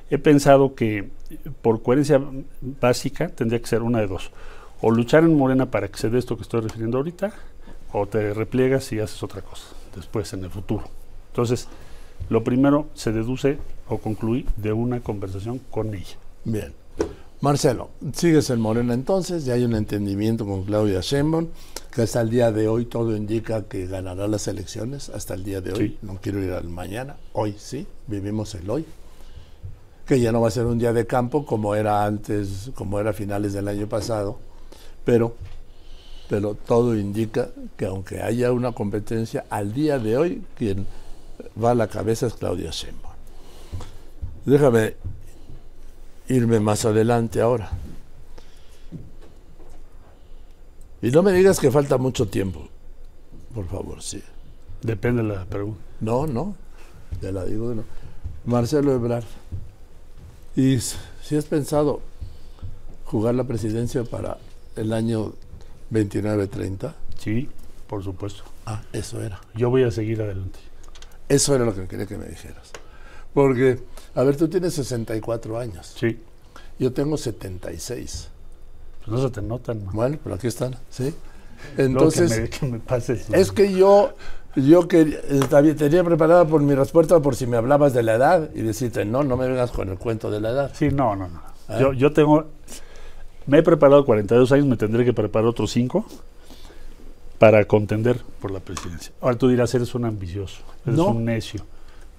he 0.10 0.18
pensado 0.18 0.76
que 0.76 1.10
por 1.62 1.82
coherencia 1.82 2.22
básica 2.62 3.30
tendría 3.30 3.60
que 3.60 3.68
ser 3.68 3.82
una 3.82 4.00
de 4.00 4.08
dos. 4.08 4.32
O 4.82 4.92
luchar 4.92 5.24
en 5.24 5.36
Morena 5.36 5.66
para 5.72 5.88
que 5.88 5.98
se 5.98 6.10
dé 6.10 6.20
esto 6.20 6.38
que 6.38 6.44
estoy 6.44 6.62
refiriendo 6.62 6.98
ahorita, 6.98 7.34
o 7.92 8.06
te 8.06 8.34
repliegas 8.34 8.92
y 8.92 9.00
haces 9.00 9.22
otra 9.24 9.42
cosa 9.42 9.66
después 9.96 10.32
en 10.34 10.44
el 10.44 10.52
futuro. 10.52 10.86
Entonces, 11.32 11.68
lo 12.30 12.44
primero 12.44 12.88
se 12.94 13.12
deduce 13.12 13.58
o 13.90 13.98
concluí 14.00 14.46
de 14.58 14.74
una 14.74 15.02
conversación 15.02 15.60
con 15.72 15.94
ella. 15.94 16.18
Bien. 16.44 16.74
Marcelo, 17.40 17.90
sigues 18.14 18.50
en 18.50 18.60
Morena 18.60 18.96
entonces, 18.96 19.46
ya 19.46 19.54
hay 19.54 19.64
un 19.64 19.76
entendimiento 19.76 20.44
con 20.46 20.64
Claudia 20.64 21.02
Sheinbaum, 21.02 21.48
que 21.94 22.02
hasta 22.02 22.22
el 22.22 22.32
día 22.32 22.52
de 22.52 22.68
hoy 22.68 22.86
todo 22.86 23.16
indica 23.16 23.64
que 23.66 23.86
ganará 23.86 24.28
las 24.28 24.48
elecciones, 24.48 25.10
hasta 25.10 25.36
el 25.36 25.44
día 25.44 25.62
de 25.62 25.72
hoy, 25.72 25.90
Sí. 25.90 25.98
no 26.02 26.18
quiero 26.20 26.44
ir 26.44 26.52
al 26.52 26.68
mañana, 26.68 27.16
hoy 27.34 27.54
sí, 27.58 27.86
vivimos 28.08 28.56
el 28.56 28.68
hoy, 28.68 28.86
que 30.08 30.20
ya 30.20 30.32
no 30.32 30.42
va 30.42 30.48
a 30.48 30.52
ser 30.52 30.66
un 30.66 30.80
día 30.80 30.94
de 30.94 31.06
campo 31.06 31.46
como 31.46 31.76
era 31.76 32.06
antes, 32.06 32.72
como 32.74 33.00
era 33.00 33.12
a 33.12 33.14
finales 33.14 33.54
del 33.54 33.68
año 33.68 33.88
pasado, 33.88 34.40
pero, 35.06 35.36
pero 36.30 36.56
todo 36.56 36.98
indica 36.98 37.50
que 37.78 37.86
aunque 37.86 38.20
haya 38.22 38.52
una 38.52 38.72
competencia, 38.72 39.46
al 39.52 39.74
día 39.74 40.00
de 40.00 40.18
hoy 40.18 40.42
quien 40.58 40.88
va 41.62 41.72
a 41.72 41.76
la 41.76 41.88
cabeza 41.88 42.28
es 42.28 42.34
Claudia 42.34 42.72
Sheinbaum. 42.72 43.16
Déjame 44.46 44.96
irme 46.30 46.60
más 46.60 46.86
adelante 46.86 47.42
ahora. 47.42 47.72
Y 51.02 51.12
no 51.12 51.22
me 51.22 51.32
digas 51.32 51.60
que 51.60 51.72
falta 51.72 51.98
mucho 51.98 52.28
tiempo. 52.28 52.68
Por 53.54 53.68
favor, 53.68 54.02
sí. 54.02 54.22
Depende 54.82 55.22
de 55.24 55.30
la 55.30 55.46
pregunta. 55.46 55.80
No, 56.00 56.28
no. 56.28 56.56
Ya 57.22 57.32
la 57.32 57.46
digo 57.46 57.70
de 57.70 57.76
no. 57.78 57.84
Marcelo 58.46 58.94
Ebrard. 58.94 59.26
¿Y 60.56 60.80
si 60.80 61.36
has 61.36 61.46
pensado 61.46 62.02
jugar 63.06 63.36
la 63.36 63.44
presidencia 63.44 64.04
para 64.04 64.38
el 64.76 64.94
año 64.94 65.34
29-30? 65.92 66.94
Sí, 67.20 67.50
por 67.88 68.04
supuesto. 68.04 68.44
Ah, 68.66 68.82
eso 68.92 69.22
era. 69.22 69.40
Yo 69.56 69.70
voy 69.70 69.84
a 69.84 69.92
seguir 69.92 70.22
adelante. 70.22 70.60
Eso 71.30 71.56
era 71.56 71.66
lo 71.66 71.76
que 71.76 71.88
quería 71.88 72.06
que 72.06 72.18
me 72.18 72.26
dijeras. 72.26 72.72
Porque, 73.34 73.80
a 74.16 74.24
ver, 74.24 74.36
tú 74.38 74.48
tienes 74.48 74.74
64 74.74 75.60
años. 75.60 75.94
Sí, 75.98 76.20
Yo 76.80 76.94
tengo 76.94 77.18
76. 77.18 78.30
pues 79.00 79.08
no 79.10 79.28
se 79.28 79.34
te 79.34 79.42
notan. 79.42 79.86
man. 79.86 79.96
Bueno, 79.96 80.20
pero 80.24 80.36
aquí 80.36 80.48
están, 80.48 80.76
¿sí? 80.90 81.14
Entonces, 81.78 82.32
que 82.34 82.42
me, 82.42 82.50
que 82.50 82.66
me 82.66 82.80
pases. 82.80 83.30
Es 83.32 83.52
que 83.52 83.74
yo, 83.74 84.14
yo 84.56 84.88
que 84.88 85.06
tenía 85.78 86.04
preparada 86.04 86.46
por 86.46 86.62
mi 86.62 86.76
respuesta 86.76 87.20
por 87.20 87.36
si 87.36 87.48
me 87.48 87.58
hablabas 87.58 87.94
de 87.94 88.04
la 88.04 88.16
edad 88.16 88.50
y 88.56 88.62
decirte, 88.62 89.06
no, 89.06 89.24
no 89.24 89.38
me 89.38 89.48
vengas 89.48 89.72
con 89.72 89.90
el 89.90 89.98
cuento 89.98 90.32
de 90.32 90.40
la 90.40 90.50
edad. 90.50 90.72
Sí, 90.74 90.90
no, 90.90 91.16
no, 91.16 91.28
no. 91.28 91.42
Ah. 91.68 91.78
Yo, 91.80 91.94
yo 91.94 92.14
tengo. 92.14 92.46
Me 93.46 93.60
he 93.60 93.64
preparado 93.64 94.06
42 94.06 94.52
años, 94.52 94.66
me 94.66 94.78
tendré 94.78 95.06
que 95.06 95.14
preparar 95.14 95.48
otros 95.48 95.72
5 95.72 96.06
para 97.40 97.66
contender 97.66 98.22
por 98.42 98.52
la 98.52 98.60
presidencia. 98.60 99.12
Ahora 99.22 99.38
tú 99.38 99.48
dirás, 99.48 99.74
eres 99.76 99.94
un 99.96 100.06
ambicioso, 100.06 100.60
eres 100.86 100.98
No. 100.98 101.08
un 101.10 101.26
necio. 101.26 101.62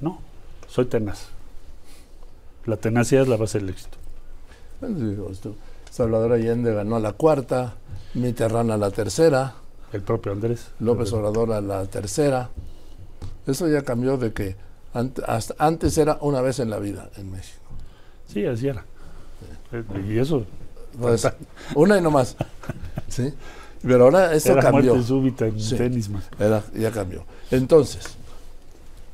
No, 0.00 0.20
soy 0.68 0.84
tenaz. 0.86 1.28
La 2.66 2.76
tenacidad 2.76 3.22
es 3.22 3.28
la 3.28 3.36
base 3.36 3.58
del 3.58 3.70
éxito. 3.70 3.96
Esto, 5.30 5.56
Salvador 5.90 6.32
Allende 6.32 6.72
ganó 6.72 6.96
a 6.96 7.00
la 7.00 7.12
cuarta, 7.12 7.74
Mitterrand 8.14 8.70
a 8.70 8.76
la 8.76 8.90
tercera, 8.90 9.54
El 9.92 10.02
propio 10.02 10.32
Andrés. 10.32 10.68
López 10.80 11.12
Obrador 11.12 11.52
a 11.52 11.60
la 11.60 11.84
tercera. 11.86 12.50
Eso 13.46 13.66
ya 13.68 13.82
cambió 13.82 14.18
de 14.18 14.32
que 14.32 14.54
ant- 14.94 15.22
hasta 15.26 15.54
antes 15.58 15.96
era 15.98 16.18
una 16.20 16.40
vez 16.42 16.58
en 16.60 16.70
la 16.70 16.78
vida 16.78 17.10
en 17.16 17.32
México. 17.32 17.58
Sí, 18.28 18.44
así 18.46 18.68
era. 18.68 18.84
Eh, 19.72 19.82
Y 20.08 20.18
eso 20.18 20.44
Pues, 21.00 21.26
una 21.74 21.98
y 21.98 22.02
no 22.02 22.10
más. 22.10 22.36
¿Sí? 23.08 23.32
Pero 23.82 24.04
ahora 24.04 24.34
esto 24.34 24.52
era 24.52 24.62
cambió. 24.62 24.92
muerte 24.92 25.06
súbita 25.08 25.46
en 25.46 25.60
Sí. 25.60 25.76
tenis, 25.76 26.08
man. 26.08 26.22
Era- 26.38 26.64
ya 26.74 26.90
cambió. 26.90 27.24
Entonces, 27.50 28.04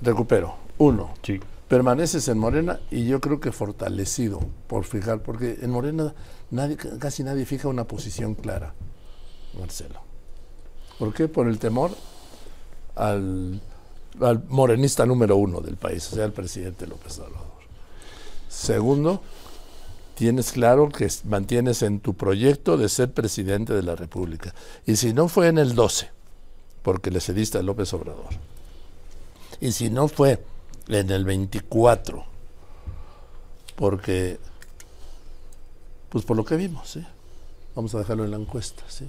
recupero. 0.03 0.55
Uno, 0.79 1.15
Sí. 1.23 1.41
permaneces 1.69 2.27
en 2.29 2.39
Morena 2.39 2.81
y 2.91 3.07
yo 3.07 3.21
creo 3.21 3.41
que 3.41 3.53
fortalecido 3.53 4.41
por 4.67 4.85
fijar, 4.85 5.21
porque 5.23 5.59
en 5.63 5.71
Morena 5.71 6.15
nadie, 6.51 6.77
casi 6.77 7.23
nadie 7.23 7.45
fija 7.47 7.69
una 7.69 7.85
posición 7.85 8.35
clara, 8.35 8.75
Marcelo. 9.59 10.01
¿Por 10.99 11.13
qué? 11.15 11.29
Por 11.29 11.49
el 11.49 11.59
temor 11.59 11.91
al, 12.97 13.61
al 14.21 14.45
morenista 14.49 15.05
número 15.07 15.37
uno 15.37 15.61
del 15.61 15.77
país, 15.77 16.11
o 16.13 16.17
sea, 16.17 16.25
el 16.25 16.33
presidente 16.33 16.87
López 16.87 17.19
Obrador. 17.19 17.55
Segundo, 18.49 19.21
tienes 20.15 20.53
claro 20.53 20.89
que 20.89 21.05
es- 21.07 21.25
mantienes 21.25 21.83
en 21.83 22.01
tu 22.01 22.15
proyecto 22.15 22.77
de 22.77 22.89
ser 22.89 23.13
presidente 23.13 23.73
de 23.73 23.83
la 23.83 23.97
República. 23.97 24.55
Y 24.87 24.97
si 24.97 25.13
no 25.13 25.29
fue 25.29 25.49
en 25.49 25.59
el 25.59 25.75
12, 25.75 26.11
porque 26.83 27.11
le 27.11 27.21
cediste 27.21 27.59
a 27.59 27.63
López 27.63 27.93
Obrador, 27.95 28.29
y 29.61 29.73
si 29.73 29.91
no 29.91 30.09
fue 30.09 30.45
en 30.89 31.11
el 31.11 31.25
24, 31.25 32.25
porque, 33.77 34.39
pues 36.11 36.25
por 36.25 36.37
lo 36.37 36.45
que 36.45 36.57
vimos, 36.57 36.91
¿sí? 36.91 37.05
Vamos 37.75 37.95
a 37.95 37.99
dejarlo 37.99 38.25
en 38.25 38.31
la 38.31 38.37
encuesta, 38.37 38.83
¿sí? 38.89 39.09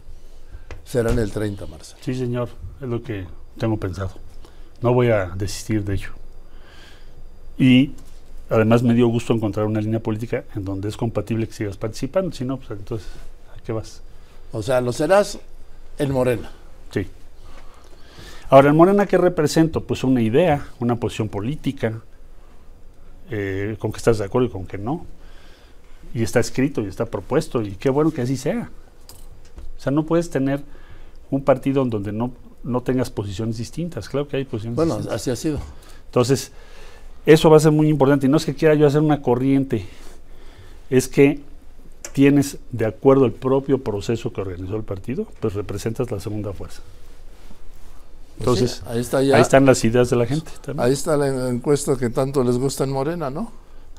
Será 0.84 1.12
en 1.12 1.20
el 1.20 1.32
30, 1.32 1.66
Marcelo. 1.68 2.00
Sí, 2.04 2.16
señor, 2.16 2.50
es 2.82 2.88
lo 2.88 3.02
que 3.04 3.28
tengo 3.58 3.78
pensado. 3.78 4.12
No 4.82 4.94
voy 4.94 5.10
a 5.10 5.28
desistir 5.36 5.84
de 5.84 5.94
ello. 5.96 6.10
Y 7.58 7.94
además 8.50 8.84
me 8.84 8.94
dio 8.94 9.08
gusto 9.08 9.34
encontrar 9.34 9.66
una 9.66 9.82
línea 9.82 10.00
política 10.00 10.44
en 10.56 10.66
donde 10.66 10.90
es 10.90 10.98
compatible 10.98 11.48
que 11.48 11.54
sigas 11.54 11.78
participando. 11.78 12.32
Si 12.32 12.46
no, 12.46 12.58
pues 12.58 12.72
entonces, 12.72 13.08
¿a 13.58 13.62
qué 13.62 13.72
vas? 13.72 14.02
O 14.52 14.62
sea, 14.62 14.82
lo 14.82 14.94
serás 14.94 15.40
en 15.98 16.12
Morena. 16.12 16.52
Sí. 16.92 17.08
Ahora, 18.50 18.70
¿en 18.70 18.76
Morena 18.76 19.06
qué 19.06 19.18
represento? 19.18 19.82
Pues 19.82 20.04
una 20.04 20.22
idea, 20.22 20.68
una 20.80 20.96
posición 20.98 21.30
política, 21.30 22.02
eh, 23.30 23.76
con 23.80 23.92
que 23.92 23.98
estás 23.98 24.20
de 24.20 24.26
acuerdo 24.26 24.48
y 24.48 24.52
con 24.52 24.66
que 24.66 24.78
no. 24.78 25.06
Y 26.14 26.24
está 26.24 26.40
escrito 26.40 26.82
y 26.82 26.86
está 26.88 27.06
propuesto, 27.06 27.62
y 27.62 27.72
qué 27.72 27.90
bueno 27.90 28.12
que 28.12 28.22
así 28.22 28.38
sea. 28.38 28.70
O 29.78 29.82
sea, 29.82 29.92
no 29.92 30.06
puedes 30.06 30.30
tener 30.30 30.64
un 31.32 31.44
partido 31.44 31.82
en 31.82 31.90
donde 31.90 32.12
no, 32.12 32.32
no 32.64 32.82
tengas 32.82 33.10
posiciones 33.10 33.58
distintas. 33.58 34.08
Claro 34.08 34.28
que 34.28 34.38
hay 34.38 34.46
posiciones 34.46 34.76
Bueno, 34.76 34.96
distintas. 34.96 35.22
así 35.22 35.32
ha 35.32 35.36
sido. 35.36 35.60
Entonces, 36.06 36.52
eso 37.26 37.50
va 37.50 37.58
a 37.58 37.60
ser 37.60 37.72
muy 37.72 37.88
importante. 37.90 38.28
Y 38.28 38.30
no 38.30 38.38
es 38.38 38.46
que 38.46 38.54
quiera 38.56 38.76
yo 38.76 38.88
hacer 38.88 39.02
una 39.02 39.22
corriente, 39.22 39.86
es 40.90 41.08
que 41.08 41.42
tienes, 42.14 42.58
de 42.72 42.86
acuerdo 42.86 43.26
al 43.26 43.34
propio 43.34 43.80
proceso 43.84 44.32
que 44.32 44.42
organizó 44.42 44.76
el 44.76 44.84
partido, 44.84 45.28
pues 45.40 45.54
representas 45.54 46.10
la 46.12 46.20
segunda 46.20 46.54
fuerza. 46.54 46.82
Pues 48.38 48.40
Entonces, 48.40 48.72
sí, 48.78 48.84
ahí 48.88 49.00
está 49.00 49.22
ya. 49.22 49.36
Ahí 49.36 49.42
están 49.42 49.66
las 49.66 49.84
ideas 49.86 50.10
de 50.10 50.16
la 50.18 50.26
gente. 50.26 50.52
también. 50.64 50.86
Ahí 50.86 50.94
está 50.94 51.16
la 51.18 51.50
encuesta 51.50 51.98
que 51.98 52.10
tanto 52.10 52.44
les 52.44 52.58
gusta 52.58 52.84
en 52.84 52.92
Morena, 52.92 53.30
¿no? 53.30 53.52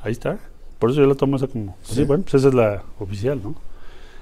Ahí 0.03 0.13
está. 0.13 0.39
Por 0.79 0.91
eso 0.91 1.01
yo 1.01 1.07
la 1.07 1.15
tomo 1.15 1.37
esa 1.37 1.47
como. 1.47 1.77
Sí, 1.83 1.95
Sí. 1.97 2.05
bueno, 2.05 2.23
pues 2.23 2.35
esa 2.35 2.49
es 2.49 2.55
la 2.55 2.83
oficial, 2.99 3.41
¿no? 3.43 3.55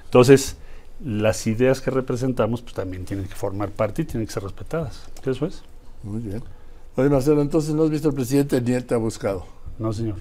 Entonces, 0.04 0.56
las 1.04 1.46
ideas 1.48 1.80
que 1.80 1.90
representamos, 1.90 2.62
pues 2.62 2.74
también 2.74 3.04
tienen 3.04 3.26
que 3.26 3.34
formar 3.34 3.70
parte 3.70 4.02
y 4.02 4.04
tienen 4.04 4.26
que 4.26 4.32
ser 4.32 4.44
respetadas. 4.44 5.02
¿Qué 5.22 5.30
eso 5.30 5.46
es? 5.46 5.62
Muy 6.04 6.20
bien. 6.20 6.42
Oye, 6.96 7.08
Marcelo, 7.08 7.42
entonces 7.42 7.74
no 7.74 7.82
has 7.84 7.90
visto 7.90 8.08
al 8.08 8.14
presidente 8.14 8.60
ni 8.60 8.72
él 8.72 8.84
te 8.84 8.94
ha 8.94 8.98
buscado. 8.98 9.44
No, 9.78 9.92
señor. 9.92 10.16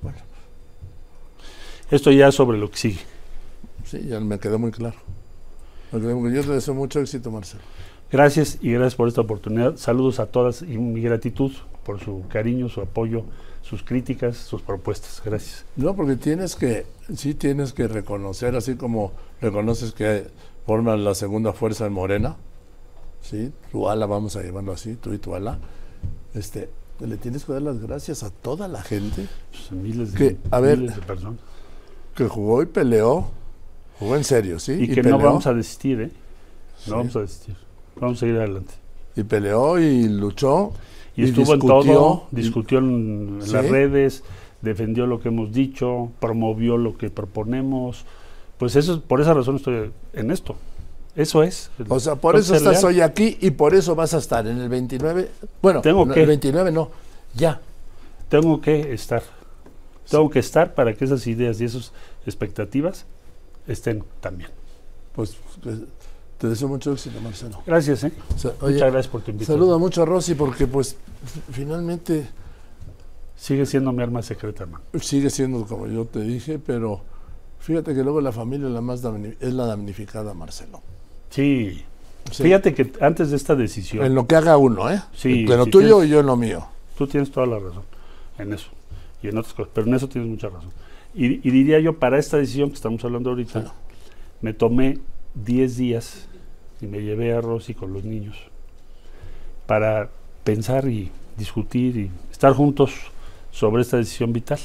Bueno. 0.00 0.18
Esto 1.90 2.12
ya 2.12 2.30
sobre 2.30 2.58
lo 2.58 2.70
que 2.70 2.76
sigue. 2.78 3.00
Sí, 3.84 4.06
ya 4.06 4.20
me 4.20 4.38
quedó 4.38 4.58
muy 4.58 4.70
claro. 4.70 4.96
Me 5.90 6.00
quedó 6.00 6.16
muy- 6.16 6.32
Yo 6.32 6.42
te 6.42 6.50
deseo 6.52 6.74
mucho 6.74 7.00
éxito, 7.00 7.30
Marcelo. 7.30 7.62
Gracias 8.12 8.58
y 8.60 8.72
gracias 8.72 8.94
por 8.94 9.08
esta 9.08 9.20
oportunidad. 9.20 9.76
Saludos 9.76 10.20
a 10.20 10.26
todas 10.26 10.62
y 10.62 10.78
mi 10.78 11.00
gratitud 11.00 11.52
por 11.84 12.00
su 12.00 12.24
cariño, 12.28 12.68
su 12.68 12.80
apoyo, 12.80 13.24
sus 13.62 13.82
críticas, 13.82 14.36
sus 14.36 14.62
propuestas. 14.62 15.20
Gracias. 15.24 15.64
No, 15.76 15.94
porque 15.94 16.16
tienes 16.16 16.54
que, 16.56 16.86
sí 17.16 17.34
tienes 17.34 17.72
que 17.72 17.88
reconocer, 17.88 18.54
así 18.56 18.76
como 18.76 19.12
reconoces 19.40 19.92
que 19.92 20.28
forman 20.66 21.04
la 21.04 21.14
segunda 21.14 21.52
fuerza 21.52 21.86
en 21.86 21.92
Morena, 21.92 22.36
¿sí? 23.22 23.52
Tu 23.72 23.88
ala, 23.88 24.06
vamos 24.06 24.36
a 24.36 24.42
llamarlo 24.42 24.72
así, 24.72 24.96
tú 24.96 25.12
y 25.12 25.18
tu 25.18 25.34
ala, 25.34 25.58
este, 26.34 26.68
le 27.00 27.16
tienes 27.16 27.44
que 27.44 27.52
dar 27.52 27.62
las 27.62 27.80
gracias 27.80 28.22
a 28.22 28.30
toda 28.30 28.68
la 28.68 28.82
gente 28.82 29.26
Pues, 29.50 29.72
miles 29.72 30.12
de, 30.12 30.18
Que, 30.18 30.36
a 30.50 30.60
ver, 30.60 30.78
miles 30.78 30.96
de 30.96 31.02
personas. 31.02 31.38
que 32.14 32.28
jugó 32.28 32.62
y 32.62 32.66
peleó, 32.66 33.26
jugó 33.98 34.16
en 34.16 34.24
serio, 34.24 34.58
¿sí? 34.58 34.72
Y, 34.80 34.88
que 34.88 35.02
no 35.02 35.18
vamos 35.18 35.46
a 35.46 35.54
desistir, 35.54 36.00
¿eh? 36.00 36.10
Sí. 36.78 36.90
No 36.90 36.98
vamos 36.98 37.16
a 37.16 37.20
desistir. 37.20 37.56
Vamos 37.96 38.18
a 38.18 38.20
seguir 38.20 38.36
adelante. 38.36 38.74
y 39.16 39.22
peleó 39.24 39.78
y 39.78 40.08
luchó. 40.08 40.72
Y, 41.16 41.22
Y 41.22 41.24
estuvo 41.26 41.52
en 41.54 41.60
discutió, 41.60 41.92
todo, 41.94 42.26
y- 42.32 42.36
discutió 42.36 42.78
en, 42.78 43.38
Sí. 43.42 43.52
las 43.52 43.68
redes, 43.68 44.22
defendió 44.62 45.06
lo 45.06 45.20
que 45.20 45.28
hemos 45.28 45.52
dicho, 45.52 46.10
promovió 46.20 46.76
lo 46.78 46.96
que 46.96 47.10
proponemos. 47.10 48.04
Pues 48.58 48.76
eso, 48.76 49.02
por 49.02 49.20
esa 49.20 49.34
razón 49.34 49.56
estoy 49.56 49.90
en 50.14 50.30
esto. 50.30 50.54
Eso 51.16 51.42
es. 51.42 51.70
O 51.88 51.98
sea, 52.00 52.14
por 52.16 52.36
eso 52.36 52.54
estás 52.54 52.82
leal. 52.82 52.84
hoy 52.94 53.00
aquí 53.00 53.36
y 53.40 53.50
por 53.50 53.74
eso 53.74 53.94
vas 53.94 54.14
a 54.14 54.18
estar 54.18 54.46
en 54.46 54.58
el 54.58 54.68
29. 54.68 55.30
Bueno, 55.60 55.80
Tengo 55.80 56.06
que- 56.08 56.20
el 56.20 56.26
29 56.26 56.70
no, 56.72 56.90
ya. 57.34 57.60
Tengo 58.28 58.60
que 58.60 58.92
estar. 58.92 59.22
Tengo 60.08 60.30
que 60.30 60.38
estar 60.38 60.74
para 60.74 60.94
que 60.94 61.04
esas 61.04 61.26
ideas 61.26 61.60
y 61.60 61.64
esas 61.64 61.92
expectativas 62.26 63.06
estén 63.66 64.04
también. 64.20 64.50
Pues 65.14 65.36
eh, 65.66 65.84
te 66.38 66.48
deseo 66.48 66.68
mucho 66.68 66.92
éxito, 66.92 67.20
Marcelo. 67.20 67.62
Gracias, 67.66 68.04
¿eh? 68.04 68.12
O 68.34 68.38
sea, 68.38 68.52
oye, 68.60 68.74
Muchas 68.74 68.92
gracias 68.92 69.08
por 69.08 69.22
tu 69.22 69.30
invitación. 69.32 69.58
Saluda 69.58 69.78
mucho 69.78 70.02
a 70.02 70.06
Rosy 70.06 70.34
porque 70.34 70.66
pues 70.66 70.96
finalmente 71.52 72.28
Sigue 73.36 73.64
siendo 73.64 73.90
mi 73.92 74.02
arma 74.02 74.20
secreta, 74.22 74.64
hermano. 74.64 74.84
sigue 75.00 75.30
siendo 75.30 75.64
como 75.66 75.86
yo 75.86 76.04
te 76.04 76.20
dije, 76.20 76.58
pero 76.58 77.00
fíjate 77.58 77.94
que 77.94 78.02
luego 78.02 78.20
la 78.20 78.32
familia 78.32 78.68
la 78.68 78.82
más 78.82 79.02
es 79.40 79.54
la 79.54 79.64
damnificada, 79.64 80.34
Marcelo. 80.34 80.82
Sí. 81.30 81.84
Sí. 82.30 82.42
Fíjate 82.44 82.74
que 82.74 82.92
antes 83.00 83.30
de 83.30 83.36
esta 83.36 83.56
decisión, 83.56 84.04
En 84.04 84.14
lo 84.14 84.26
que 84.26 84.36
haga 84.36 84.56
uno, 84.56 84.90
¿eh? 84.90 85.00
Sí, 85.14 85.40
En 85.48 85.56
lo 85.56 85.64
sí, 85.64 85.70
tuyo 85.70 85.96
tienes- 85.98 86.06
y 86.08 86.10
yo 86.12 86.20
en 86.20 86.26
lo 86.26 86.36
mío. 86.36 86.66
tú 86.96 87.06
tienes 87.06 87.30
toda 87.32 87.46
la 87.46 87.58
razón 87.58 87.82
en 88.38 88.52
eso 88.52 88.68
y 89.22 89.28
en 89.28 89.38
otras 89.38 89.52
cosas, 89.54 89.70
pero 89.74 89.86
en 89.86 89.94
eso 89.94 90.08
tienes 90.08 90.30
mucha 90.30 90.48
razón. 90.48 90.70
Y, 91.14 91.46
y 91.46 91.50
diría 91.50 91.80
yo, 91.80 91.98
para 91.98 92.18
esta 92.18 92.36
decisión 92.36 92.68
que 92.68 92.76
estamos 92.76 93.04
hablando 93.04 93.30
ahorita, 93.30 93.62
Sí. 93.62 93.68
me 94.42 94.52
tomé 94.54 94.98
10 95.34 95.76
días 95.76 96.28
y 96.80 96.86
me 96.86 97.00
llevé 97.02 97.32
a 97.32 97.40
Rosy 97.40 97.74
con 97.74 97.92
los 97.92 98.04
niños 98.04 98.36
para 99.66 100.08
pensar 100.44 100.88
y 100.88 101.10
discutir 101.36 101.96
y 101.96 102.10
estar 102.30 102.52
juntos 102.52 102.92
sobre 103.50 103.82
esta 103.82 103.96
decisión 103.96 104.32
vital. 104.32 104.60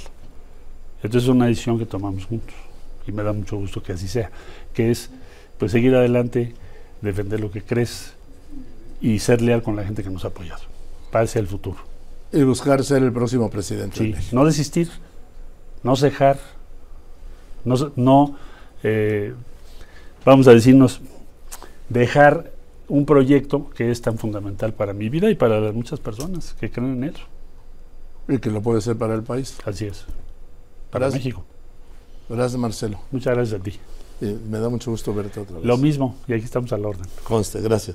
Entonces 1.03 1.23
es 1.23 1.29
una 1.29 1.45
decisión 1.47 1.77
que 1.79 1.85
tomamos 1.85 2.25
juntos 2.25 2.55
y 3.07 3.11
me 3.11 3.23
da 3.23 3.33
mucho 3.33 3.57
gusto 3.57 3.81
que 3.81 3.93
así 3.93 4.07
sea, 4.07 4.29
que 4.73 4.91
es 4.91 5.09
pues 5.57 5.71
seguir 5.71 5.95
adelante, 5.95 6.53
defender 7.01 7.39
lo 7.39 7.51
que 7.51 7.61
crees 7.61 8.13
y 9.01 9.19
ser 9.19 9.41
leal 9.41 9.61
con 9.63 9.75
la 9.75 9.83
gente 9.83 10.03
que 10.03 10.09
nos 10.09 10.25
ha 10.25 10.29
apoyado 10.29 10.61
para 11.11 11.25
hacia 11.25 11.39
el 11.39 11.47
futuro. 11.47 11.77
Y 12.31 12.43
buscar 12.43 12.83
ser 12.83 13.03
el 13.03 13.11
próximo 13.13 13.49
presidente 13.49 13.99
de 13.99 14.05
Sí, 14.07 14.11
México. 14.13 14.35
no 14.35 14.45
desistir, 14.45 14.89
no 15.83 15.95
cejar, 15.95 16.37
no, 17.95 18.35
eh, 18.83 19.33
vamos 20.25 20.47
a 20.47 20.51
decirnos, 20.51 21.01
dejar 21.89 22.51
un 22.87 23.05
proyecto 23.05 23.69
que 23.71 23.89
es 23.91 24.01
tan 24.01 24.17
fundamental 24.17 24.73
para 24.73 24.93
mi 24.93 25.09
vida 25.09 25.29
y 25.29 25.35
para 25.35 25.71
muchas 25.71 25.99
personas 25.99 26.53
que 26.59 26.69
creen 26.69 26.93
en 26.97 27.03
él. 27.05 27.15
Y 28.27 28.39
que 28.39 28.49
lo 28.49 28.61
puede 28.61 28.81
ser 28.81 28.95
para 28.97 29.13
el 29.13 29.23
país. 29.23 29.57
Así 29.65 29.85
es. 29.85 30.05
Para 30.89 31.05
Gracias. 31.05 31.23
México. 31.23 31.45
Gracias, 32.27 32.59
Marcelo. 32.59 32.99
Muchas 33.11 33.35
gracias 33.35 33.59
a 33.59 33.63
ti. 33.63 33.73
Y 34.21 34.25
me 34.49 34.59
da 34.59 34.69
mucho 34.69 34.91
gusto 34.91 35.13
verte 35.13 35.39
otra 35.41 35.57
vez. 35.57 35.65
Lo 35.65 35.77
mismo, 35.77 36.15
y 36.27 36.33
aquí 36.33 36.45
estamos 36.45 36.71
a 36.71 36.77
la 36.77 36.87
orden. 36.87 37.05
Conste, 37.23 37.59
gracias. 37.61 37.83